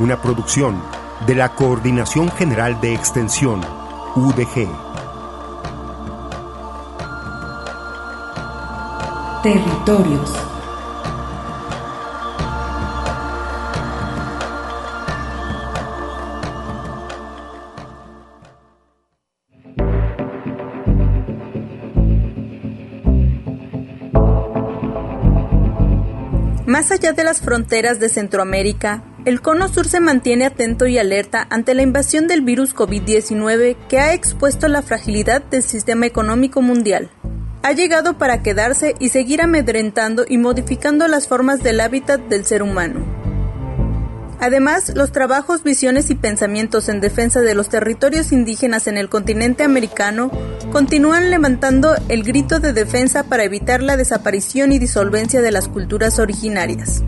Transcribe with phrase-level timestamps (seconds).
[0.00, 0.82] Una producción
[1.26, 3.60] de la Coordinación General de Extensión,
[4.16, 4.66] UDG.
[9.42, 10.32] Territorios.
[26.66, 31.46] Más allá de las fronteras de Centroamérica, el Cono Sur se mantiene atento y alerta
[31.50, 37.10] ante la invasión del virus COVID-19 que ha expuesto la fragilidad del sistema económico mundial.
[37.62, 42.62] Ha llegado para quedarse y seguir amedrentando y modificando las formas del hábitat del ser
[42.62, 43.04] humano.
[44.40, 49.64] Además, los trabajos, visiones y pensamientos en defensa de los territorios indígenas en el continente
[49.64, 50.30] americano
[50.72, 56.18] continúan levantando el grito de defensa para evitar la desaparición y disolvencia de las culturas
[56.18, 57.02] originarias.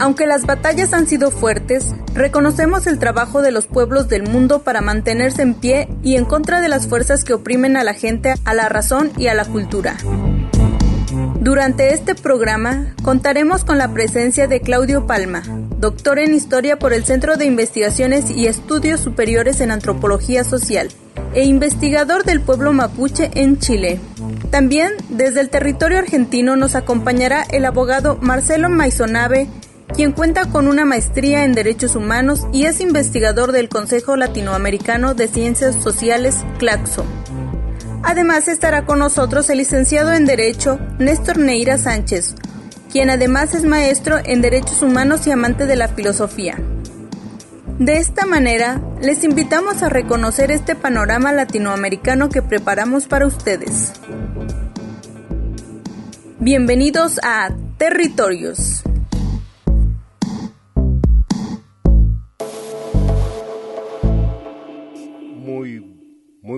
[0.00, 4.80] Aunque las batallas han sido fuertes, reconocemos el trabajo de los pueblos del mundo para
[4.80, 8.54] mantenerse en pie y en contra de las fuerzas que oprimen a la gente, a
[8.54, 9.96] la razón y a la cultura.
[11.40, 15.42] Durante este programa contaremos con la presencia de Claudio Palma,
[15.78, 20.88] doctor en Historia por el Centro de Investigaciones y Estudios Superiores en Antropología Social
[21.34, 24.00] e investigador del pueblo mapuche en Chile.
[24.50, 29.48] También desde el territorio argentino nos acompañará el abogado Marcelo Maisonave,
[29.94, 35.28] quien cuenta con una maestría en Derechos Humanos y es investigador del Consejo Latinoamericano de
[35.28, 37.04] Ciencias Sociales, CLACSO.
[38.02, 42.34] Además estará con nosotros el licenciado en Derecho Néstor Neira Sánchez,
[42.90, 46.56] quien además es maestro en Derechos Humanos y amante de la filosofía.
[47.78, 53.92] De esta manera, les invitamos a reconocer este panorama latinoamericano que preparamos para ustedes.
[56.40, 58.82] Bienvenidos a Territorios.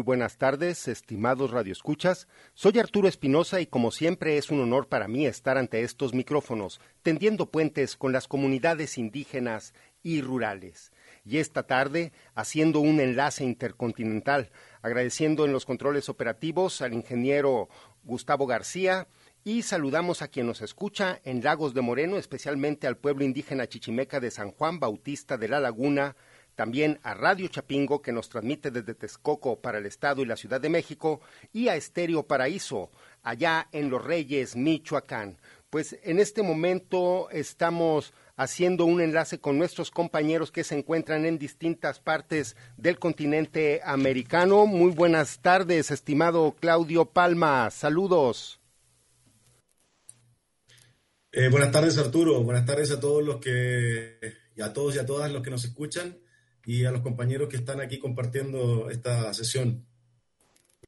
[0.00, 2.26] Muy buenas tardes, estimados radioescuchas.
[2.54, 6.80] Soy Arturo Espinosa y como siempre es un honor para mí estar ante estos micrófonos,
[7.02, 10.90] tendiendo puentes con las comunidades indígenas y rurales.
[11.26, 14.50] Y esta tarde haciendo un enlace intercontinental,
[14.80, 17.68] agradeciendo en los controles operativos al ingeniero
[18.02, 19.06] Gustavo García,
[19.44, 24.18] y saludamos a quien nos escucha en Lagos de Moreno, especialmente al pueblo indígena chichimeca
[24.18, 26.16] de San Juan Bautista de la Laguna,
[26.60, 30.60] también a Radio Chapingo, que nos transmite desde Texcoco para el Estado y la Ciudad
[30.60, 31.22] de México,
[31.54, 32.90] y a Estéreo Paraíso,
[33.22, 35.38] allá en Los Reyes, Michoacán.
[35.70, 41.38] Pues en este momento estamos haciendo un enlace con nuestros compañeros que se encuentran en
[41.38, 44.66] distintas partes del continente americano.
[44.66, 47.70] Muy buenas tardes, estimado Claudio Palma.
[47.70, 48.60] Saludos.
[51.32, 52.42] Eh, buenas tardes, Arturo.
[52.42, 54.18] Buenas tardes a todos los que,
[54.54, 56.19] y a todos y a todas los que nos escuchan
[56.64, 59.86] y a los compañeros que están aquí compartiendo esta sesión.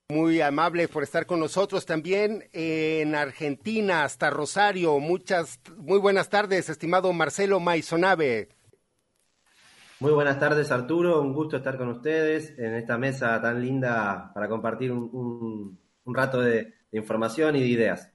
[0.09, 4.99] Muy amable por estar con nosotros también en Argentina, hasta Rosario.
[4.99, 8.51] Muchas, muy buenas tardes, estimado Marcelo Maisonave.
[10.01, 11.23] Muy buenas tardes, Arturo.
[11.23, 16.75] Un gusto estar con ustedes en esta mesa tan linda para compartir un, rato de,
[16.91, 18.13] de información y de ideas.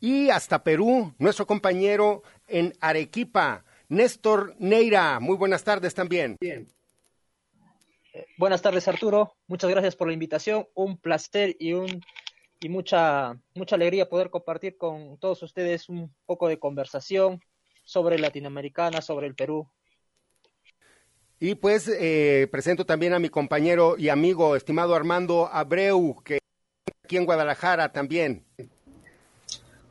[0.00, 5.20] Y hasta Perú, nuestro compañero en Arequipa, Néstor Neira.
[5.20, 6.36] Muy buenas tardes también.
[6.40, 6.66] Bien.
[8.38, 9.34] Buenas tardes, Arturo.
[9.46, 10.66] Muchas gracias por la invitación.
[10.74, 12.02] Un placer y un
[12.62, 17.40] y mucha mucha alegría poder compartir con todos ustedes un poco de conversación
[17.84, 19.68] sobre Latinoamericana, sobre el Perú.
[21.38, 26.38] Y pues eh, presento también a mi compañero y amigo, estimado Armando Abreu, que
[27.02, 28.44] aquí en Guadalajara también.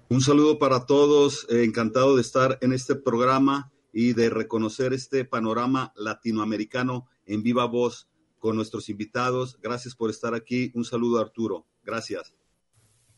[0.09, 5.25] Un saludo para todos, eh, encantado de estar en este programa y de reconocer este
[5.25, 8.09] panorama latinoamericano en viva voz
[8.39, 9.57] con nuestros invitados.
[9.61, 10.71] Gracias por estar aquí.
[10.75, 11.65] Un saludo Arturo.
[11.83, 12.38] Gracias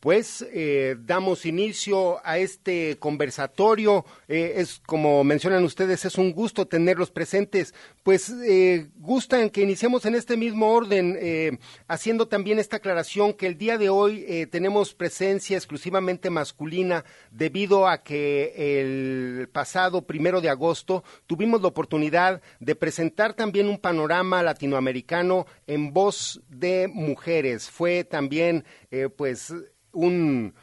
[0.01, 4.03] pues eh, damos inicio a este conversatorio.
[4.27, 7.75] Eh, es como mencionan ustedes, es un gusto tenerlos presentes.
[8.01, 13.45] Pues eh, gustan que iniciemos en este mismo orden, eh, haciendo también esta aclaración que
[13.45, 20.49] el día de hoy tenemos presencia exclusivamente masculina debido a que el pasado primero de
[20.49, 27.69] agosto tuvimos la oportunidad de presentar también un panorama latinoamericano en voz de mujeres.
[27.69, 28.65] Fue también,
[29.15, 29.53] pues,
[29.93, 30.53] un,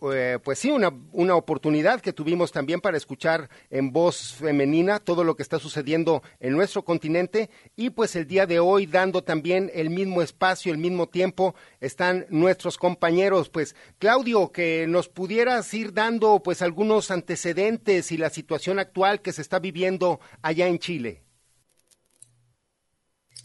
[0.00, 5.24] eh, pues sí, una, una, oportunidad que tuvimos también para escuchar en voz femenina todo
[5.24, 9.72] lo que está sucediendo en nuestro continente y pues el día de hoy dando también
[9.74, 13.48] el mismo espacio, el mismo tiempo, están nuestros compañeros.
[13.48, 19.32] Pues Claudio, que nos pudieras ir dando pues algunos antecedentes y la situación actual que
[19.32, 21.24] se está viviendo allá en Chile.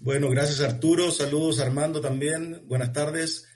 [0.01, 3.47] Bueno, gracias Arturo, saludos Armando también, buenas tardes.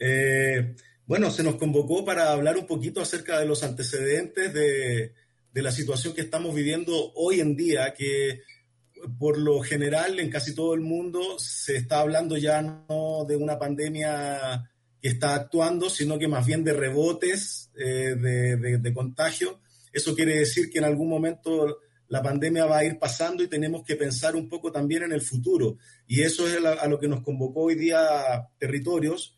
[0.00, 0.74] Eh,
[1.10, 5.12] bueno, se nos convocó para hablar un poquito acerca de los antecedentes de,
[5.54, 8.42] la situación que estamos viviendo hoy en día, que
[9.18, 13.58] por lo general en casi todo el mundo se está hablando ya no de una
[13.58, 14.70] pandemia
[15.02, 19.58] que está actuando, sino que más bien de rebotes eh, de, contagio.
[19.92, 23.82] Eso quiere decir que en algún momento la pandemia va a ir pasando y tenemos
[23.82, 25.76] que pensar un poco también en el futuro.
[26.06, 29.36] Y eso es a lo que nos convocó hoy día territorios,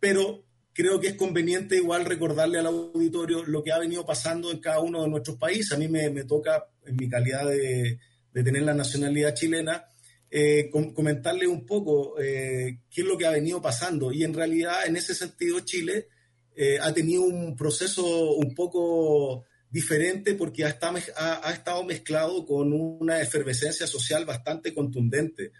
[0.00, 4.58] pero creo que es conveniente igual recordarle al auditorio lo que ha venido pasando en
[4.58, 5.72] cada uno de nuestros países.
[5.72, 7.98] A mí me, toca, en mi calidad de,
[8.32, 9.84] tener la nacionalidad chilena,
[10.30, 14.12] eh, comentarle un poco eh, qué es lo que ha venido pasando.
[14.12, 16.08] Y en realidad, en ese sentido, Chile
[16.56, 22.72] eh, ha tenido un proceso un poco diferente porque ha estado, ha, estado mezclado con
[22.72, 25.52] una efervescencia social bastante contundente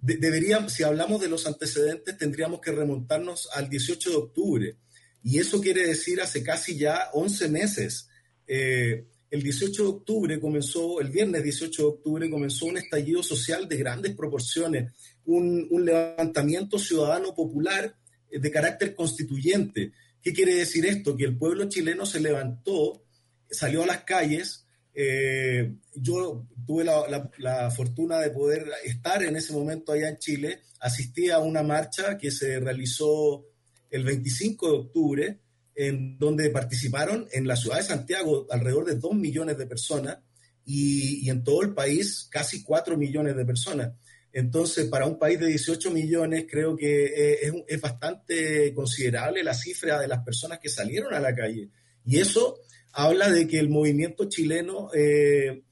[0.00, 4.76] deberíamos, si hablamos de los antecedentes, tendríamos que remontarnos al 18 de octubre.
[5.22, 8.08] Y eso quiere decir hace casi ya 11 meses.
[8.46, 13.68] Eh, el 18 de octubre comenzó, el viernes 18 de octubre comenzó un estallido social
[13.68, 14.92] de grandes proporciones,
[15.24, 17.96] un, un levantamiento ciudadano popular
[18.30, 19.92] eh, de carácter constituyente.
[20.22, 21.16] ¿Qué quiere decir esto?
[21.16, 23.04] Que el pueblo chileno se levantó,
[23.50, 24.65] salió a las calles,
[24.98, 30.60] eh, yo tuve la, fortuna de poder estar en ese momento allá en Chile.
[30.80, 33.44] Asistí a una marcha que se realizó
[33.90, 35.40] el 25 de octubre,
[35.74, 40.18] en donde participaron en la ciudad de Santiago alrededor de 2 millones de personas
[40.64, 43.92] y, en todo el país casi 4 millones de personas.
[44.32, 49.52] Entonces, para un país de 18 millones, creo que eh, es, es bastante considerable la
[49.52, 51.68] cifra de las personas que salieron a la calle.
[52.06, 52.60] Y eso
[52.96, 55.62] habla de que el movimiento chileno eh,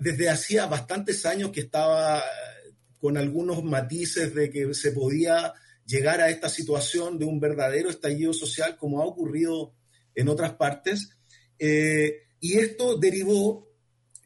[0.00, 2.22] desde hacía bastantes años que estaba
[2.98, 5.52] con algunos matices de que se podía
[5.84, 9.74] llegar a esta situación de un verdadero estallido social como ha ocurrido
[10.14, 11.10] en otras partes.
[11.58, 13.68] Eh, y esto derivó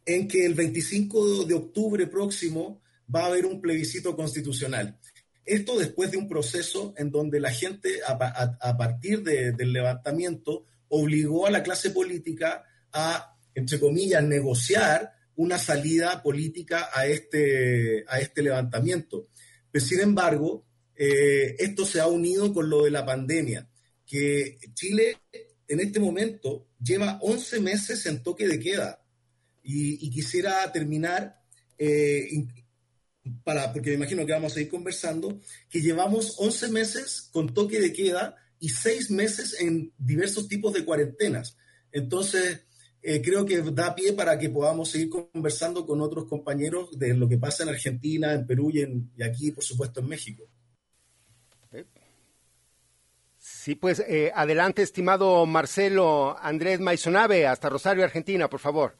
[0.06, 2.80] en que el 25 de octubre próximo
[3.12, 4.96] va a haber un plebiscito constitucional.
[5.44, 11.50] Esto después de un proceso en donde la gente, a, partir del levantamiento, obligó a
[11.50, 19.28] la clase política a, entre comillas, negociar una salida política a este, a este levantamiento.
[19.70, 20.64] Pero sin embargo,
[20.96, 23.68] eh, esto se ha unido con lo de la pandemia,
[24.04, 25.18] que Chile
[25.68, 29.00] en este momento lleva 11 meses en toque de queda.
[29.62, 31.40] Y, quisiera terminar,
[31.76, 32.26] eh,
[33.44, 37.78] para, porque me imagino que vamos a ir conversando, que llevamos 11 meses con toque
[37.78, 41.56] de queda y seis meses en diversos tipos de cuarentenas.
[41.92, 42.66] Entonces,
[43.02, 47.28] eh, creo que da pie para que podamos seguir conversando con otros compañeros de lo
[47.28, 50.44] que pasa en Argentina, en Perú y, en, y aquí, por supuesto, en México.
[53.38, 58.96] Sí, pues eh, adelante, estimado Marcelo Andrés Maisonave, hasta Rosario, Argentina, por favor.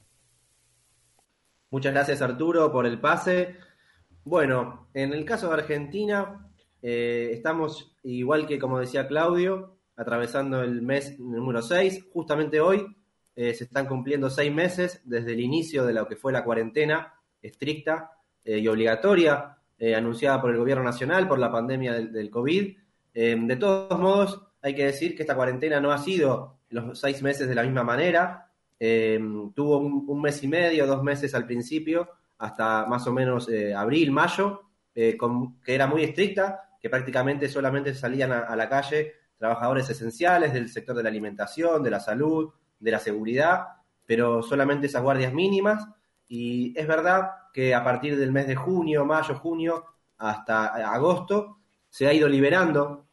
[1.70, 3.56] Muchas gracias, Arturo, por el pase.
[4.24, 6.50] Bueno, en el caso de Argentina,
[6.80, 12.06] eh, estamos, igual que como decía Claudio, atravesando el mes número 6.
[12.12, 12.86] Justamente hoy
[13.34, 17.14] eh, se están cumpliendo seis meses desde el inicio de lo que fue la cuarentena
[17.42, 18.12] estricta
[18.44, 19.54] eh, y obligatoria
[19.96, 22.76] anunciada por el gobierno nacional por la pandemia del, COVID.
[23.14, 27.48] de todos modos, hay que decir que esta cuarentena no ha sido los seis meses
[27.48, 28.50] de la misma manera.
[29.54, 34.62] tuvo un, mes y medio, dos meses al principio, hasta más o menos abril, mayo,
[34.92, 35.16] que
[35.64, 41.02] era muy estricta, que prácticamente solamente salían a, la calle trabajadores esenciales del sector de
[41.02, 43.66] la alimentación, de la salud, de la seguridad,
[44.04, 45.86] pero solamente esas guardias mínimas.
[46.28, 49.84] Y es verdad que a partir del mes de junio, mayo, junio,
[50.18, 51.58] hasta agosto,
[51.88, 53.06] se ha ido liberando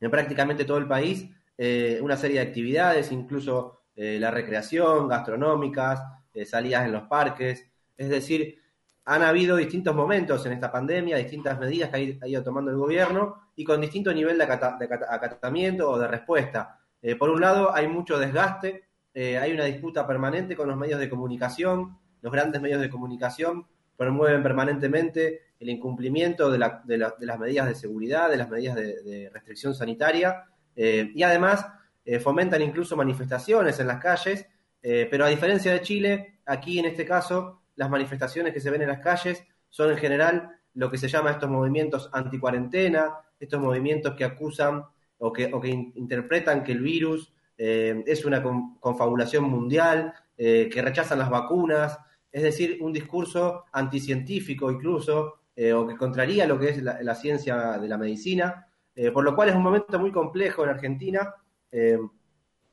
[0.00, 6.02] en prácticamente todo el país eh, una serie de actividades, incluso eh, la recreación, gastronómicas,
[6.34, 7.70] eh, salidas en los parques.
[7.96, 8.61] Es decir,
[9.04, 13.50] han habido distintos momentos en esta pandemia, distintas medidas que ha ido tomando el gobierno
[13.56, 16.78] y con distinto nivel de, acatamiento o de respuesta.
[17.18, 21.98] por un lado, hay mucho desgaste, hay una disputa permanente con los medios de comunicación,
[22.20, 23.66] los grandes medios de comunicación
[23.96, 30.44] promueven permanentemente el incumplimiento de, las medidas de seguridad, de las medidas de, restricción sanitaria,
[30.74, 31.66] eh, y además
[32.04, 34.46] eh, fomentan incluso manifestaciones en las calles,
[34.82, 38.82] eh, pero a diferencia de Chile, aquí en este caso, las manifestaciones que se ven
[38.82, 44.14] en las calles son en general lo que se llama estos movimientos anticuarentena, estos movimientos
[44.14, 44.84] que acusan
[45.18, 45.50] o que,
[45.94, 48.42] interpretan que el virus es una
[48.80, 51.96] confabulación mundial, que rechazan las vacunas,
[52.32, 57.78] es decir, un discurso anticientífico incluso, eh, o que contraría lo que es la, ciencia
[57.78, 61.34] de la medicina, eh, por lo cual es un momento muy complejo en Argentina,
[61.70, 61.98] eh,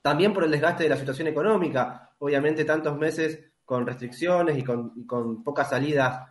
[0.01, 5.43] también por el desgaste de la situación económica, obviamente tantos meses con restricciones y con,
[5.43, 6.27] pocas salidas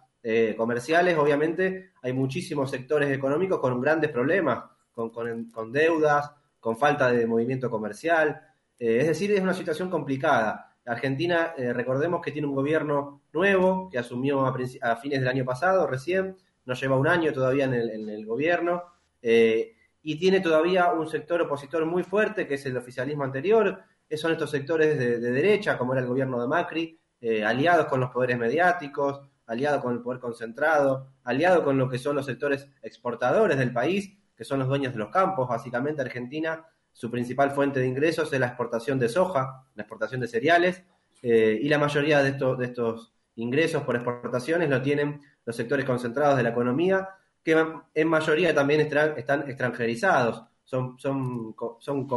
[0.56, 7.26] comerciales, obviamente hay muchísimos sectores económicos con grandes problemas, con, con deudas, con falta de
[7.26, 8.42] movimiento comercial,
[8.76, 10.68] es decir, es una situación complicada.
[10.88, 15.86] Argentina, eh, recordemos que tiene un gobierno nuevo que asumió a, fines del año pasado,
[15.86, 18.82] recién, no lleva un año todavía en el, gobierno,
[19.20, 23.82] eh, y tiene todavía un sector opositor muy fuerte, que es el oficialismo anterior,
[24.16, 28.10] son estos sectores de, derecha, como era el gobierno de Macri, eh, aliados con los
[28.10, 33.58] poderes mediáticos, aliados con el poder concentrado, aliados con lo que son los sectores exportadores
[33.58, 35.48] del país, que son los dueños de los campos.
[35.48, 36.64] Básicamente Argentina
[36.98, 40.82] su principal fuente de ingresos es la exportación de soja, la exportación de cereales,
[41.22, 45.84] eh, y la mayoría de, estos, de estos ingresos por exportaciones lo tienen los sectores
[45.84, 47.08] concentrados de la economía,
[47.44, 47.56] que
[47.94, 50.44] en mayoría también están, extranjerizados.
[50.64, 52.08] Son, son, son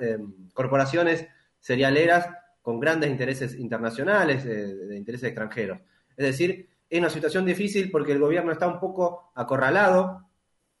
[0.00, 0.18] eh,
[0.54, 1.26] corporaciones
[1.58, 2.28] cerealeras
[2.68, 5.80] con grandes intereses internacionales, eh, de intereses extranjeros.
[6.14, 10.28] Es decir, es una situación difícil porque el gobierno está un poco acorralado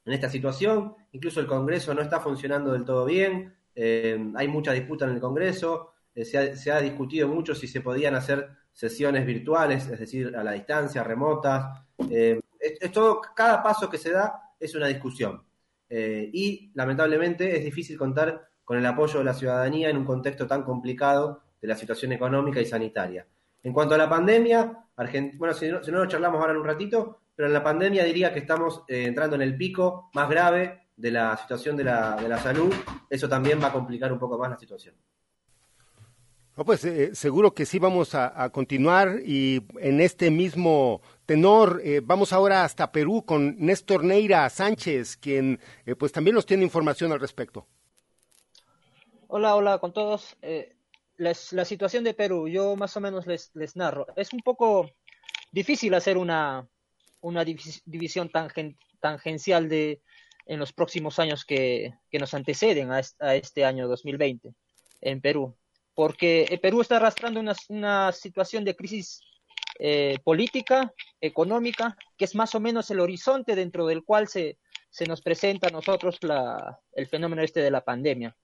[0.04, 0.94] en esta situación.
[1.12, 3.54] Incluso el Congreso no está funcionando del todo bien.
[3.74, 5.94] Eh, hay mucha disputa en el Congreso.
[6.14, 10.52] Eh, se, ha, discutido mucho si se podían hacer sesiones virtuales, es decir, a la
[10.52, 11.86] distancia, remotas.
[12.06, 15.42] Es, todo, cada paso que se da es una discusión.
[15.88, 20.64] y lamentablemente es difícil contar con el apoyo de la ciudadanía en un contexto tan
[20.64, 23.26] complicado de la situación económica y sanitaria.
[23.62, 24.84] En cuanto a la pandemia,
[25.34, 28.02] bueno, si no, si no lo charlamos ahora en un ratito, pero en la pandemia
[28.02, 32.16] diría que estamos eh, entrando en el pico más grave de la situación de la,
[32.16, 32.74] de la salud.
[33.08, 34.96] Eso también va a complicar un poco más la situación.
[36.56, 42.00] No, pues eh, seguro que sí vamos a, continuar y en este mismo tenor eh,
[42.02, 45.60] vamos ahora hasta Perú con Néstor Neira Sánchez, quien
[45.96, 47.68] pues también nos tiene información al respecto.
[49.28, 50.36] Hola, hola con todos.
[51.18, 54.06] La, situación de Perú, yo más o menos les, les narro.
[54.16, 54.90] Es un poco
[55.52, 56.66] difícil hacer una,
[57.20, 58.30] una división
[59.00, 60.00] tangencial de,
[60.46, 63.00] en los próximos años que, nos anteceden a,
[63.34, 64.54] este año 2020
[65.02, 65.56] en Perú.
[65.94, 69.20] Porque el Perú está arrastrando una, situación de crisis
[69.78, 74.58] eh, política, económica, que es más o menos el horizonte dentro del cual se,
[74.90, 78.36] se nos presenta a nosotros la, el fenómeno este de la pandemia.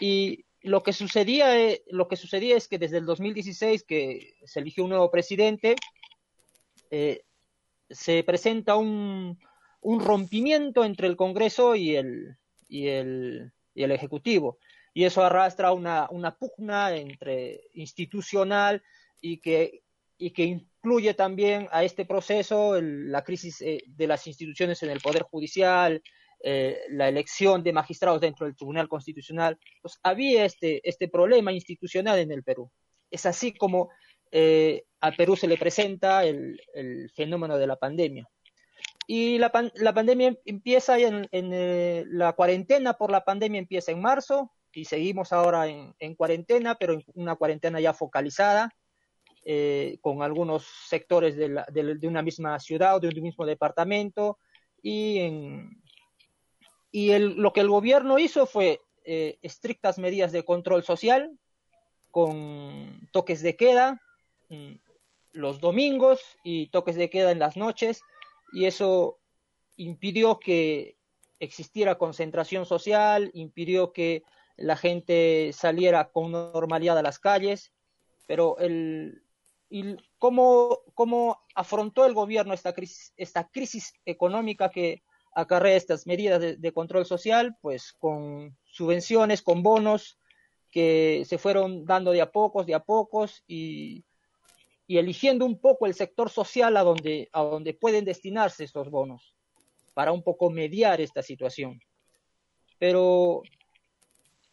[0.00, 4.60] Y lo que sucedía, eh, lo que sucedía es que desde el 2016 que se
[4.60, 5.76] eligió un nuevo presidente,
[6.90, 7.22] eh,
[7.88, 9.38] se presenta un,
[9.80, 12.36] un rompimiento entre el Congreso y el,
[12.68, 14.58] y el, y el Ejecutivo.
[14.92, 18.82] Y eso arrastra una, una pugna entre institucional
[19.20, 19.82] y que,
[20.18, 25.00] y que incluye también a este proceso la crisis eh, de las instituciones en el
[25.00, 26.02] Poder Judicial,
[26.40, 29.58] eh, la elección de magistrados dentro del Tribunal Constitucional.
[29.82, 32.70] Pues había este, este problema institucional en el Perú.
[33.10, 33.90] Es así como
[34.32, 36.60] eh, a Perú se le presenta el,
[37.14, 38.28] fenómeno de la pandemia.
[39.06, 44.84] Y la, pandemia empieza en, eh, la cuarentena por la pandemia empieza en marzo y
[44.84, 48.68] seguimos ahora en, cuarentena, pero en una cuarentena ya focalizada
[49.44, 54.38] eh, con algunos sectores de, una misma ciudad o de un mismo departamento
[54.82, 55.20] y,
[56.96, 61.38] y lo que el gobierno hizo fue estrictas medidas de control social
[62.10, 64.00] con toques de queda,
[64.48, 64.76] Mm,
[65.32, 68.00] los domingos y toques de queda en las noches
[68.52, 69.18] y eso
[69.76, 70.96] impidió que
[71.40, 74.22] existiera concentración social, impidió que
[74.56, 77.72] la gente saliera con normalidad a las calles
[78.26, 79.22] pero el,
[79.68, 85.02] y cómo, cómo afrontó el gobierno esta crisis, esta crisis económica que
[85.36, 90.18] acarrea estas medidas de, control social, pues con subvenciones, con bonos
[90.70, 94.02] que se fueron dando de a pocos, de a pocos y,
[94.86, 99.34] y eligiendo un poco el sector social a donde, a donde pueden destinarse estos bonos
[99.92, 101.80] para un poco mediar esta situación.
[102.78, 103.42] Pero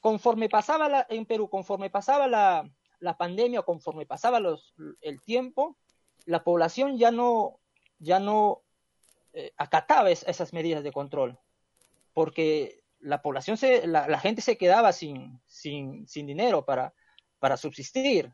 [0.02, 5.78] conforme pasaba la, en Perú, conforme pasaba la, la pandemia, conforme pasaba los, el tiempo,
[6.25, 7.62] la población ya no,
[8.00, 8.62] ya no
[9.34, 11.40] eh, acataba esas medidas de control,
[12.13, 16.94] porque la población, se, la, gente se quedaba sin, sin, sin dinero para,
[17.40, 18.34] para subsistir.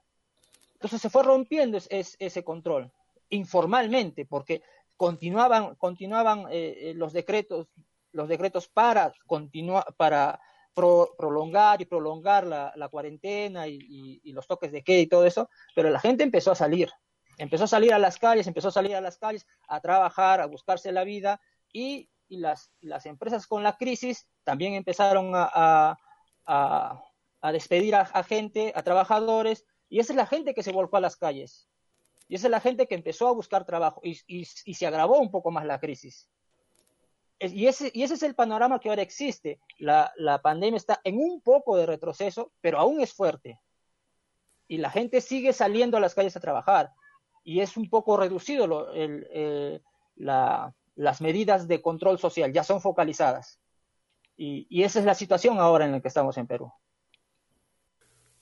[0.73, 2.91] Entonces se fue rompiendo ese control
[3.29, 4.61] informalmente, porque
[4.95, 7.67] continuaban, continuaban eh, eh, los decretos,
[8.11, 9.13] los decretos para,
[9.97, 10.39] para
[10.73, 15.99] prolongar y prolongar la, cuarentena y, los toques de queda y todo eso, pero la
[15.99, 16.89] gente empezó a salir,
[17.39, 20.45] empezó a salir a las calles, empezó a salir a las calles a trabajar, a
[20.45, 21.41] buscarse la vida
[21.73, 22.69] y, las,
[23.05, 25.97] empresas con la crisis también empezaron a,
[27.51, 31.17] despedir a, gente, a trabajadores, y esa es la gente que se volcó a las
[31.17, 31.67] calles.
[32.27, 35.49] Y esa es la gente que empezó a buscar trabajo y, se agravó un poco
[35.49, 36.29] más la crisis
[37.39, 39.59] y ese, y ese es el panorama que ahora existe.
[39.77, 43.59] La, pandemia está en un poco de retroceso, pero aún es fuerte.
[44.67, 46.91] Y la gente sigue saliendo a las calles a trabajar.
[47.49, 49.81] Y es un poco reducido el,
[50.15, 53.59] las medidas de control social, ya son focalizadas.
[54.37, 56.71] Y, y esa es la situación ahora en la que estamos en Perú.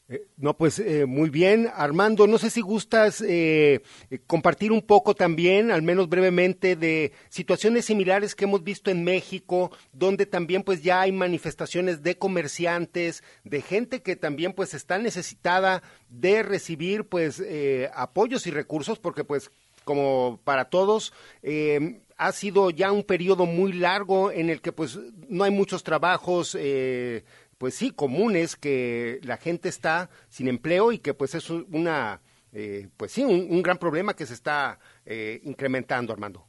[0.09, 1.69] Eh, no, pues eh, muy bien.
[1.73, 3.81] Armando, no sé si gustas eh,
[4.25, 9.71] compartir un poco también, al menos brevemente, de situaciones similares que hemos visto en México,
[9.91, 15.83] donde también pues ya hay manifestaciones de comerciantes, de gente que también pues está necesitada
[16.09, 17.43] de recibir pues
[17.93, 19.51] apoyos y recursos, porque pues
[19.83, 21.13] como para todos,
[22.17, 26.57] ha sido ya un periodo muy largo en el que pues no hay muchos trabajos
[26.59, 27.23] eh,
[27.57, 32.89] pues sí, comunes que la gente está sin empleo y que pues es una, eh,
[32.97, 36.45] pues sí, un, gran problema que se está eh, incrementando, Armando.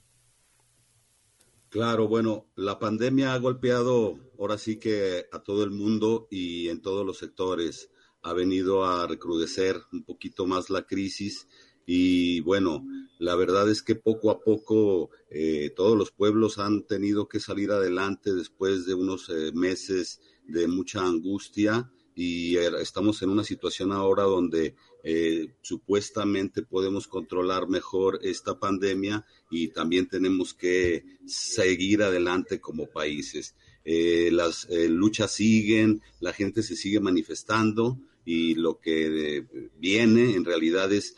[1.70, 6.80] Claro, bueno, la pandemia ha golpeado ahora sí que a todo el mundo y en
[6.80, 7.90] todos los sectores.
[8.22, 11.46] Ha venido a recrudecer un poquito más la crisis
[11.90, 12.84] y bueno,
[13.18, 17.70] la verdad es que poco a poco eh, todos los pueblos han tenido que salir
[17.70, 24.24] adelante después de unos meses de mucha angustia y er, estamos en una situación ahora
[24.24, 24.74] donde
[25.04, 33.54] eh, supuestamente podemos controlar mejor esta pandemia y también tenemos que seguir adelante como países.
[33.84, 37.98] Eh, las eh, luchas siguen, la gente se sigue manifestando
[38.30, 39.46] y lo que
[39.78, 41.16] viene en realidad es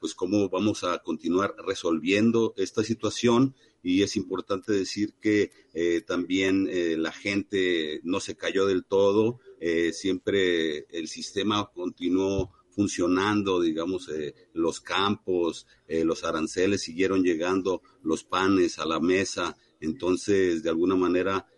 [0.00, 3.54] pues cómo vamos a continuar resolviendo esta situación.
[3.80, 9.38] Y es importante decir que eh, también eh, la gente no se cayó del todo,
[9.60, 14.08] eh, siempre el sistema continuó funcionando, digamos,
[14.52, 21.48] los campos, los aranceles siguieron llegando, los panes a la mesa, entonces de alguna manera,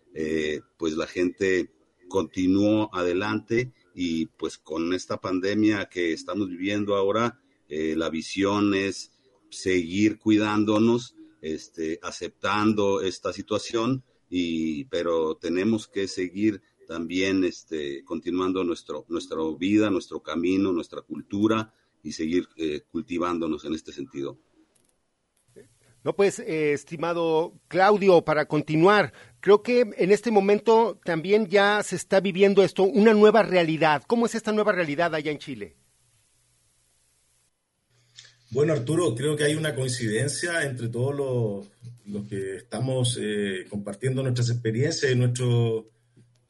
[0.78, 1.74] pues la gente
[2.08, 9.12] continuó adelante y pues con esta pandemia que estamos viviendo ahora, la visión es
[9.50, 19.04] seguir cuidándonos, este, aceptando esta situación, y, pero tenemos que seguir también este, continuando nuestro,
[19.08, 24.38] nuestra vida, nuestro camino, nuestra cultura y seguir eh, cultivándonos en este sentido.
[26.02, 31.96] No, pues, eh, estimado Claudio, para continuar, creo que en este momento también ya se
[31.96, 34.02] está viviendo esto, una nueva realidad.
[34.06, 35.76] ¿Cómo es esta nueva realidad allá en Chile?
[38.50, 41.14] Bueno, Arturo, creo que hay una coincidencia entre todos
[42.04, 45.88] los, que estamos eh, compartiendo nuestras experiencias y nuestro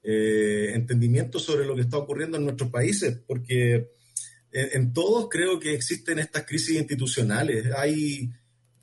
[0.03, 3.91] eh, entendimiento sobre lo que está ocurriendo en nuestros países, porque
[4.53, 7.67] en, todos creo que existen estas crisis institucionales.
[7.77, 8.31] Hay,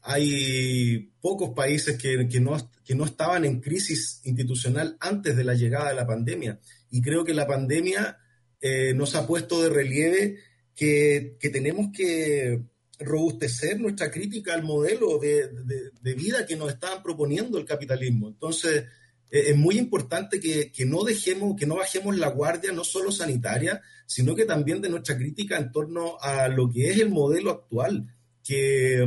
[0.09, 5.53] hay pocos países que, que, no, que no estaban en crisis institucional antes de la
[5.53, 6.61] llegada de la pandemia.
[6.89, 8.17] Y creo que la pandemia
[8.61, 10.37] eh, nos ha puesto de relieve
[10.73, 12.63] que, que tenemos que
[12.99, 18.29] robustecer nuestra crítica al modelo de, vida que nos están proponiendo el capitalismo.
[18.29, 18.85] Entonces,
[19.29, 23.81] eh, es muy importante que, no dejemos, que no bajemos la guardia, no solo sanitaria,
[24.05, 28.07] sino que también de nuestra crítica en torno a lo que es el modelo actual,
[28.41, 29.05] que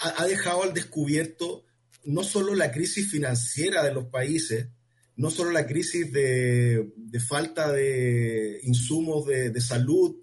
[0.00, 1.64] ha, dejado al descubierto
[2.04, 4.68] no solo la crisis financiera de los países,
[5.16, 6.90] no solo la crisis de,
[7.26, 10.16] falta de insumos de salud,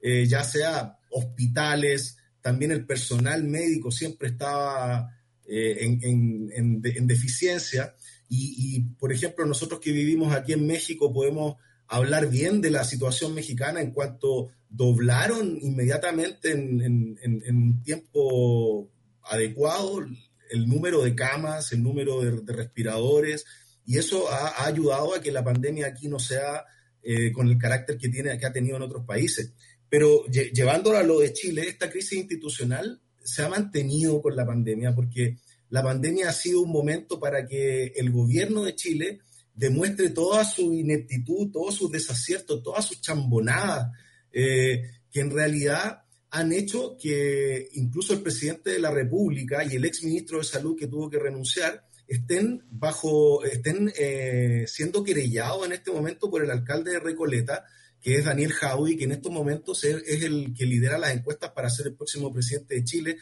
[0.00, 5.10] eh, ya sea hospitales, también el personal médico siempre estaba
[5.46, 7.94] eh, en, deficiencia.
[8.30, 13.34] Y, por ejemplo, nosotros que vivimos aquí en México podemos hablar bien de la situación
[13.34, 18.90] mexicana en cuanto doblaron inmediatamente en, un tiempo
[19.28, 20.06] adecuado
[20.50, 23.44] el número de camas, el número de, respiradores,
[23.84, 26.64] y eso ha, ayudado a que la pandemia aquí no sea
[27.02, 29.52] eh, con el carácter que, tiene, que ha tenido en otros países.
[29.88, 34.94] Pero llevándolo a lo de Chile, esta crisis institucional se ha mantenido con la pandemia
[34.94, 35.38] porque
[35.70, 39.20] la pandemia ha sido un momento para que el gobierno de Chile
[39.54, 43.90] demuestre toda su ineptitud, todos sus desaciertos, todas sus chambonadas,
[44.32, 49.84] eh, que en realidad han hecho que incluso el presidente de la República y el
[49.84, 55.72] ex ministro de Salud que tuvo que renunciar estén bajo, estén eh, siendo querellados en
[55.72, 57.64] este momento por el alcalde de Recoleta,
[58.00, 61.68] que es Daniel Jaudi, que en estos momentos es, el que lidera las encuestas para
[61.68, 63.16] ser el próximo presidente de Chile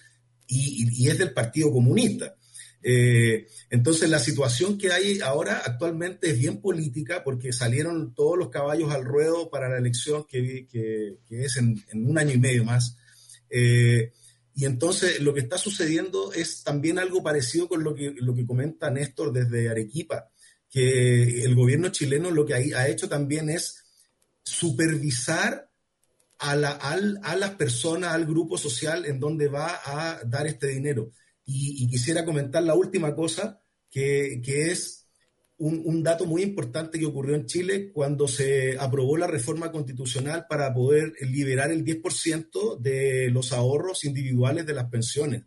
[0.47, 2.37] y, es del Partido Comunista.
[2.89, 8.49] Eh, entonces la situación que hay ahora actualmente es bien política porque salieron todos los
[8.49, 10.69] caballos al ruedo para la elección que,
[11.29, 12.97] es en, un año y medio más.
[13.51, 14.13] Eh,
[14.55, 18.47] y entonces lo que está sucediendo es también algo parecido con lo que, lo que
[18.47, 20.31] comenta Néstor desde Arequipa,
[20.71, 23.85] que el gobierno chileno lo que ha hecho también es
[24.45, 25.73] supervisar
[26.39, 31.11] a, la, a las personas, al grupo social en donde va a dar este dinero.
[31.47, 35.07] Y, quisiera comentar la última cosa, que, es
[35.59, 40.75] un, dato muy importante que ocurrió en Chile cuando se aprobó la reforma constitucional para
[40.75, 45.45] poder liberar el 10% de los ahorros individuales de las pensiones.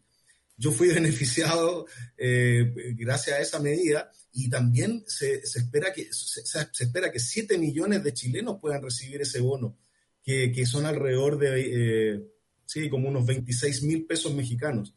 [0.58, 1.86] Yo fui beneficiado
[2.18, 6.42] eh, gracias a esa medida y también se, espera que, se,
[6.80, 9.78] espera que 7 millones de chilenos puedan recibir ese bono,
[10.24, 12.24] que, son alrededor de, eh,
[12.66, 14.94] sí, como unos 26 mil pesos mexicanos.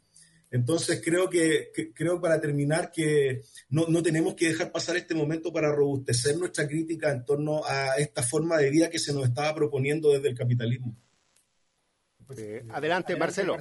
[0.53, 5.75] Entonces creo que, creo para terminar que no, tenemos que dejar pasar este momento para
[5.75, 10.11] robustecer nuestra crítica en torno a esta forma de vida que se nos estaba proponiendo
[10.11, 10.95] desde el capitalismo.
[12.37, 13.57] Eh, adelante, Marcelo.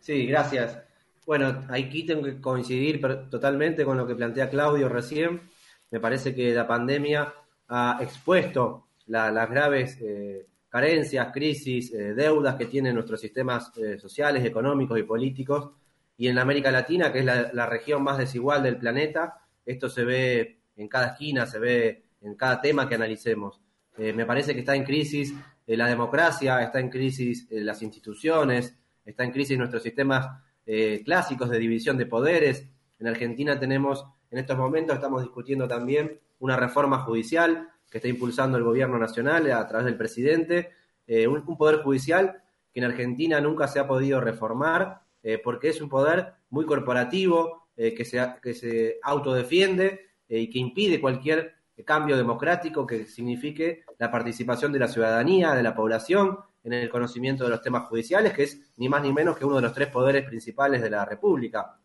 [0.00, 0.78] Sí, gracias.
[1.26, 5.42] Bueno, aquí tengo que coincidir totalmente con lo que plantea Claudio recién.
[5.90, 7.34] Me parece que la pandemia
[7.66, 14.44] ha expuesto las graves eh, carencias, crisis, eh, deudas que tienen nuestros sistemas eh, sociales,
[14.44, 15.70] económicos y políticos.
[16.16, 20.58] Y en América Latina, que es la, región más desigual del planeta, esto se ve
[20.74, 23.60] en cada esquina, se ve en cada tema que analicemos.
[23.96, 25.32] me parece que está en crisis
[25.66, 30.26] la democracia, está en crisis las instituciones, está en crisis nuestros sistemas
[30.66, 32.66] eh, clásicos de división de poderes.
[32.98, 38.58] En Argentina tenemos, en estos momentos estamos discutiendo también una reforma judicial que está impulsando
[38.58, 40.72] el gobierno nacional a través del presidente,
[41.06, 45.80] eh, un, poder judicial que en Argentina nunca se ha podido reformar eh, porque es
[45.80, 51.54] un poder muy corporativo, que, se, que se autodefiende y que impide cualquier
[51.84, 57.44] cambio democrático que signifique la participación de la ciudadanía, de la población, en el conocimiento
[57.44, 59.88] de los temas judiciales, que es ni más ni menos que uno de los tres
[59.88, 61.78] poderes principales de la República.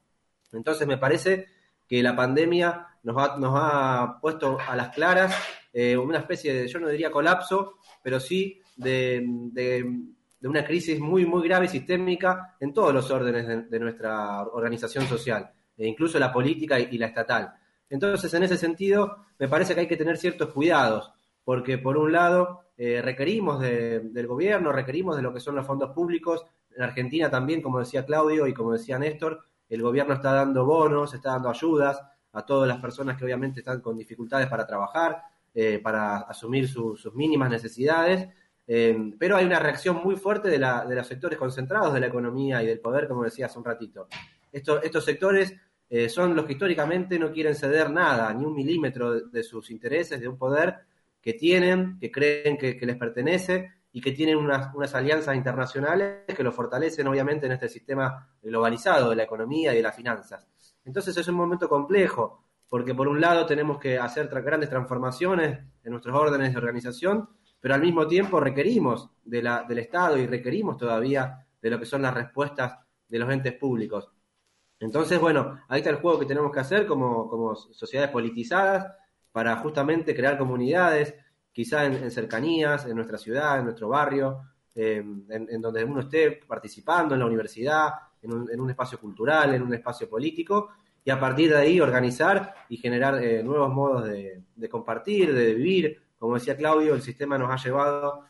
[0.54, 1.48] Entonces me parece
[1.88, 5.36] que la pandemia nos ha, nos ha puesto a las claras
[5.74, 9.26] eh, una especie de, yo no diría colapso, pero sí de,
[10.42, 15.52] una crisis muy, muy grave y sistémica en todos los órdenes de, nuestra organización social,
[15.78, 17.54] e incluso la política y la estatal.
[17.90, 21.12] Entonces, en ese sentido, me parece que hay que tener ciertos cuidados,
[21.44, 25.92] porque por un lado eh, requerimos del gobierno, requerimos de lo que son los fondos
[25.92, 26.46] públicos.
[26.76, 31.14] En Argentina también, como decía Claudio y como decía Néstor, el gobierno está dando bonos,
[31.14, 32.02] está dando ayudas
[32.34, 35.22] a todas las personas que obviamente están con dificultades para trabajar,
[35.62, 38.30] eh, para asumir sus mínimas necesidades.
[38.66, 42.68] Eh, pero hay una reacción muy fuerte de, los sectores concentrados de la economía y
[42.68, 44.08] del poder, como decía hace un ratito.
[44.54, 45.54] estos sectores
[46.08, 50.30] son los que históricamente no quieren ceder nada, ni un milímetro de sus intereses, de
[50.30, 50.78] un poder
[51.20, 56.44] que tienen, que creen que, les pertenece y que tienen unas, unas, alianzas internacionales que
[56.44, 60.48] lo fortalecen obviamente en este sistema globalizado de la economía y de las finanzas.
[60.86, 65.92] Entonces es un momento complejo, porque por un lado tenemos que hacer grandes transformaciones en
[65.92, 67.28] nuestros órdenes de organización,
[67.60, 72.14] pero al mismo tiempo requerimos del Estado y requerimos todavía de lo que son las
[72.14, 72.78] respuestas
[73.08, 74.10] de los entes públicos.
[74.80, 78.88] Entonces, bueno, ahí está el juego que tenemos que hacer como, como sociedades politizadas
[79.32, 81.14] para justamente crear comunidades,
[81.52, 84.42] quizá en, cercanías, en nuestra ciudad, en nuestro barrio,
[84.76, 89.74] eh, en, donde uno esté participando en la universidad, en un, espacio cultural, en un
[89.74, 90.70] espacio político,
[91.04, 96.02] y a partir de ahí organizar y generar eh, nuevos modos de, compartir, de vivir.
[96.18, 98.26] Como decía Claudio, el sistema nos ha llevado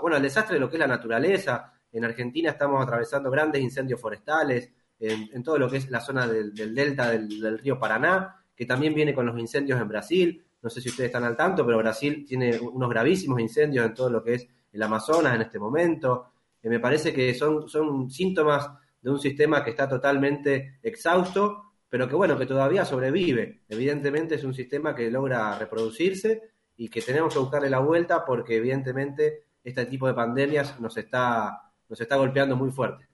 [0.00, 1.72] bueno, al desastre de lo que es la naturaleza.
[1.92, 6.54] En Argentina estamos atravesando grandes incendios forestales, en, todo lo que es la zona del,
[6.54, 10.44] delta del, río Paraná, que también viene con los incendios en Brasil.
[10.62, 14.10] No sé si ustedes están al tanto, pero Brasil tiene unos gravísimos incendios en todo
[14.10, 16.32] lo que es el Amazonas en este momento.
[16.62, 17.68] Eh, me parece que son
[18.10, 23.64] síntomas de un sistema que está totalmente exhausto, pero que bueno, que todavía sobrevive.
[23.68, 26.40] Evidentemente es un sistema que logra reproducirse
[26.74, 31.70] y que tenemos que buscarle la vuelta porque evidentemente este tipo de pandemias nos está,
[31.90, 33.06] nos está golpeando muy fuerte.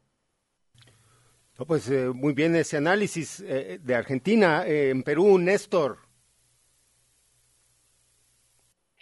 [1.67, 4.65] pues eh, muy bien ese análisis eh, de Argentina.
[4.65, 5.99] en Perú, Néstor.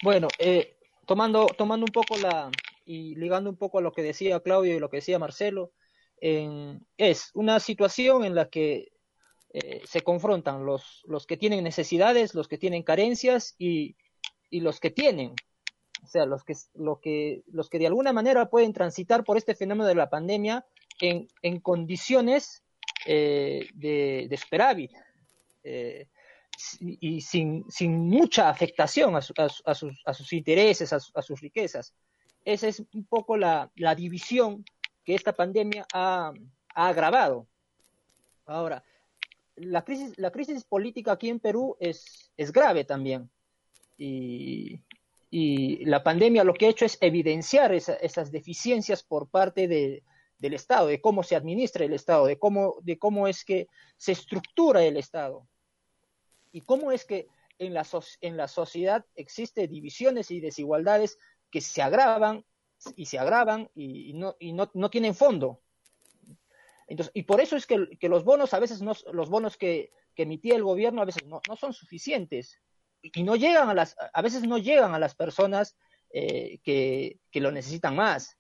[0.03, 0.29] Bueno,
[1.05, 2.51] tomando, tomando un poco la,
[2.87, 5.73] y ligando un poco a lo que decía Claudio y lo que decía Marcelo,
[6.19, 8.95] es una situación en la que
[9.59, 13.97] eh, se confrontan los, los que tienen necesidades, los que tienen carencias y,
[14.51, 15.33] y los que tienen,
[16.05, 19.55] o sea, los que, lo que, los que de alguna manera pueden transitar por este
[19.55, 20.66] fenómeno de la pandemia
[21.01, 22.64] en, en condiciones
[23.07, 24.90] eh, de, de
[25.64, 26.07] eh,
[26.81, 31.95] y sin, sin, mucha afectación a, a, sus, a sus, intereses, a, sus riquezas.
[32.45, 34.66] Esa es un poco la, la división
[35.03, 36.35] que esta pandemia ha,
[36.75, 37.47] ha agravado.
[38.45, 38.85] Ahora,
[39.57, 43.31] la crisis, la crisis política aquí en Perú es, es grave también.
[43.99, 44.81] Y,
[45.31, 50.03] y, la pandemia lo que ha hecho es evidenciar esas deficiencias por parte de,
[50.38, 54.12] del Estado, de cómo se administra el Estado, de cómo, de cómo es que se
[54.12, 55.49] estructura el Estado.
[56.53, 57.87] Y cómo es que en la,
[58.21, 61.19] en la sociedad existen divisiones y desigualdades
[61.51, 62.45] que se agravan
[62.95, 65.62] y se agravan y, no, y no, no, tienen fondo.
[66.88, 70.62] Y por eso es que, los bonos a veces no, los bonos que, emitía el
[70.62, 72.61] gobierno a veces no, son suficientes.
[73.03, 75.77] Y no llegan a las, a veces no llegan a las personas
[76.11, 78.38] eh, que, lo necesitan más,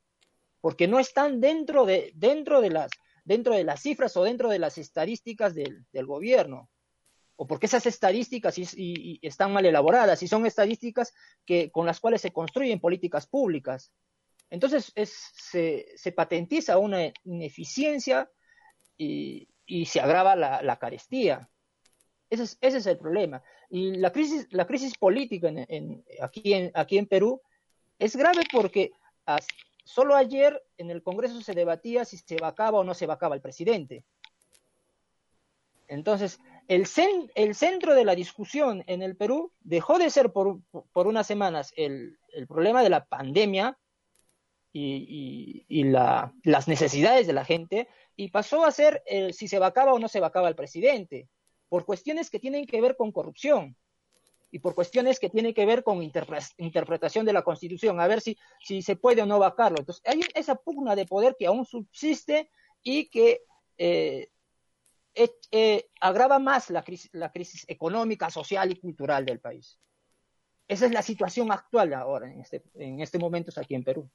[0.60, 2.90] porque no están dentro de, dentro de las,
[3.24, 6.70] dentro de las cifras o dentro de las estadísticas del, gobierno.
[7.38, 11.12] O porque esas estadísticas y, y están mal elaboradas y son estadísticas
[11.44, 13.92] que, con las cuales se construyen políticas públicas.
[14.50, 18.30] Entonces es, se, se, patentiza una ineficiencia
[18.96, 21.50] y, y se agrava la, carestía.
[22.30, 23.42] Ese es, el problema.
[23.68, 24.66] Y la crisis, la
[24.98, 27.40] política en, en, aquí, en, aquí en Perú
[27.98, 28.92] es grave porque
[29.84, 33.40] solo ayer en el Congreso se debatía si se vacaba o no se vacaba el
[33.40, 34.04] presidente.
[35.88, 40.60] Entonces, el, cen, el centro de la discusión en el Perú dejó de ser por,
[40.94, 43.78] unas semanas el problema de la pandemia
[44.78, 49.98] y, la, las necesidades de la gente y pasó a ser si se vacaba o
[49.98, 51.28] no se vacaba el presidente,
[51.68, 53.76] por cuestiones que tienen que ver con corrupción
[54.50, 58.20] y por cuestiones que tienen que ver con interpre interpretación de la Constitución, a ver
[58.20, 59.78] si, si se puede o no vacarlo.
[59.78, 62.50] Entonces, hay esa pugna de poder que aún subsiste
[62.82, 63.42] y que
[63.76, 64.30] eh,
[65.14, 69.78] eh, eh, agrava más la crisis, la crisis económica, social y cultural del país.
[70.68, 74.10] Esa es la situación actual ahora, en este, en este momento aquí en Perú.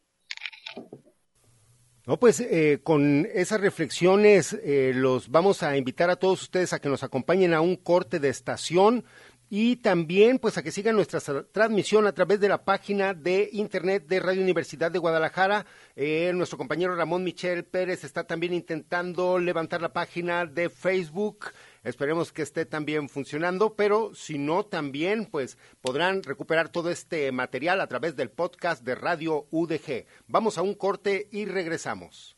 [2.07, 6.79] No, pues eh, con esas reflexiones eh, los vamos a invitar a todos ustedes a
[6.79, 9.05] que nos acompañen a un corte de estación
[9.53, 11.19] y también pues a que sigan nuestra
[11.51, 15.65] transmisión a través de la página de internet de Radio Universidad de Guadalajara.
[15.95, 21.47] Eh, nuestro compañero Ramón Michel Pérez está también intentando levantar la página de Facebook.
[21.83, 27.81] Esperemos que esté también funcionando, pero si no, también pues podrán recuperar todo este material
[27.81, 30.05] a través del podcast de Radio UDG.
[30.27, 32.37] Vamos a un corte y regresamos.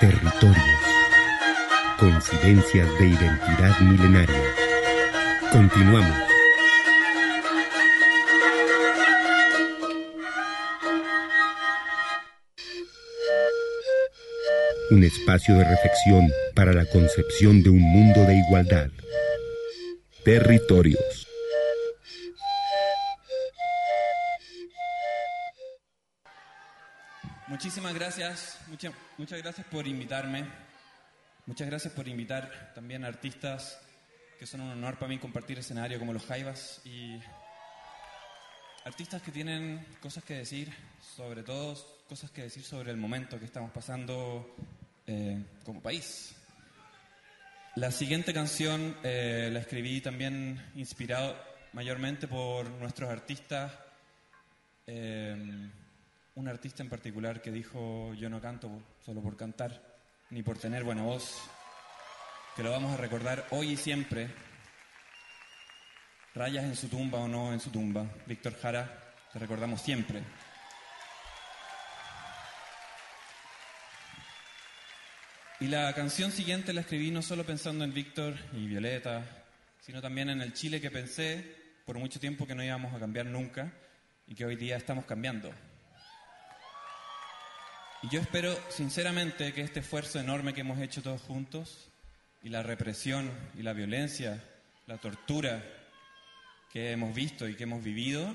[0.00, 0.56] Territorios.
[1.98, 4.54] Coincidencias de identidad milenaria.
[5.52, 6.31] Continuamos.
[14.92, 18.90] Un espacio de reflexión para la concepción de un mundo de igualdad.
[20.22, 21.26] Territorios.
[27.48, 30.44] Muchísimas gracias, muchas, muchas gracias por invitarme.
[31.46, 33.80] Muchas gracias por invitar también a artistas
[34.38, 37.18] que son un honor para mí compartir escenario como los Jaivas y
[38.84, 40.70] artistas que tienen cosas que decir,
[41.16, 44.54] sobre todo cosas que decir sobre el momento que estamos pasando
[45.06, 46.34] eh, como país.
[47.76, 51.36] La siguiente canción eh, la escribí también inspirado
[51.72, 53.72] mayormente por nuestros artistas.
[54.86, 55.70] Eh,
[56.34, 58.70] un artista en particular que dijo yo no canto
[59.04, 59.80] solo por cantar,
[60.30, 61.42] ni por tener buena voz
[62.54, 64.28] que lo vamos a recordar hoy y siempre.
[66.34, 68.06] Rayas en su tumba o no en su tumba.
[68.26, 70.22] Víctor Jara, te recordamos siempre.
[75.62, 79.24] Y la canción siguiente la escribí no solo pensando en Víctor y Violeta,
[79.80, 81.54] sino también en el Chile que pensé
[81.86, 83.72] por mucho tiempo que no íbamos a cambiar nunca
[84.26, 85.52] y que hoy día estamos cambiando.
[88.02, 91.92] Y yo espero sinceramente que este esfuerzo enorme que hemos hecho todos juntos
[92.42, 94.42] y la represión y la violencia,
[94.88, 95.62] la tortura
[96.72, 98.34] que hemos visto y que hemos vivido,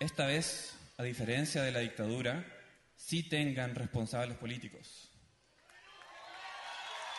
[0.00, 2.44] esta vez, a diferencia de la dictadura,
[2.96, 5.07] sí tengan responsables políticos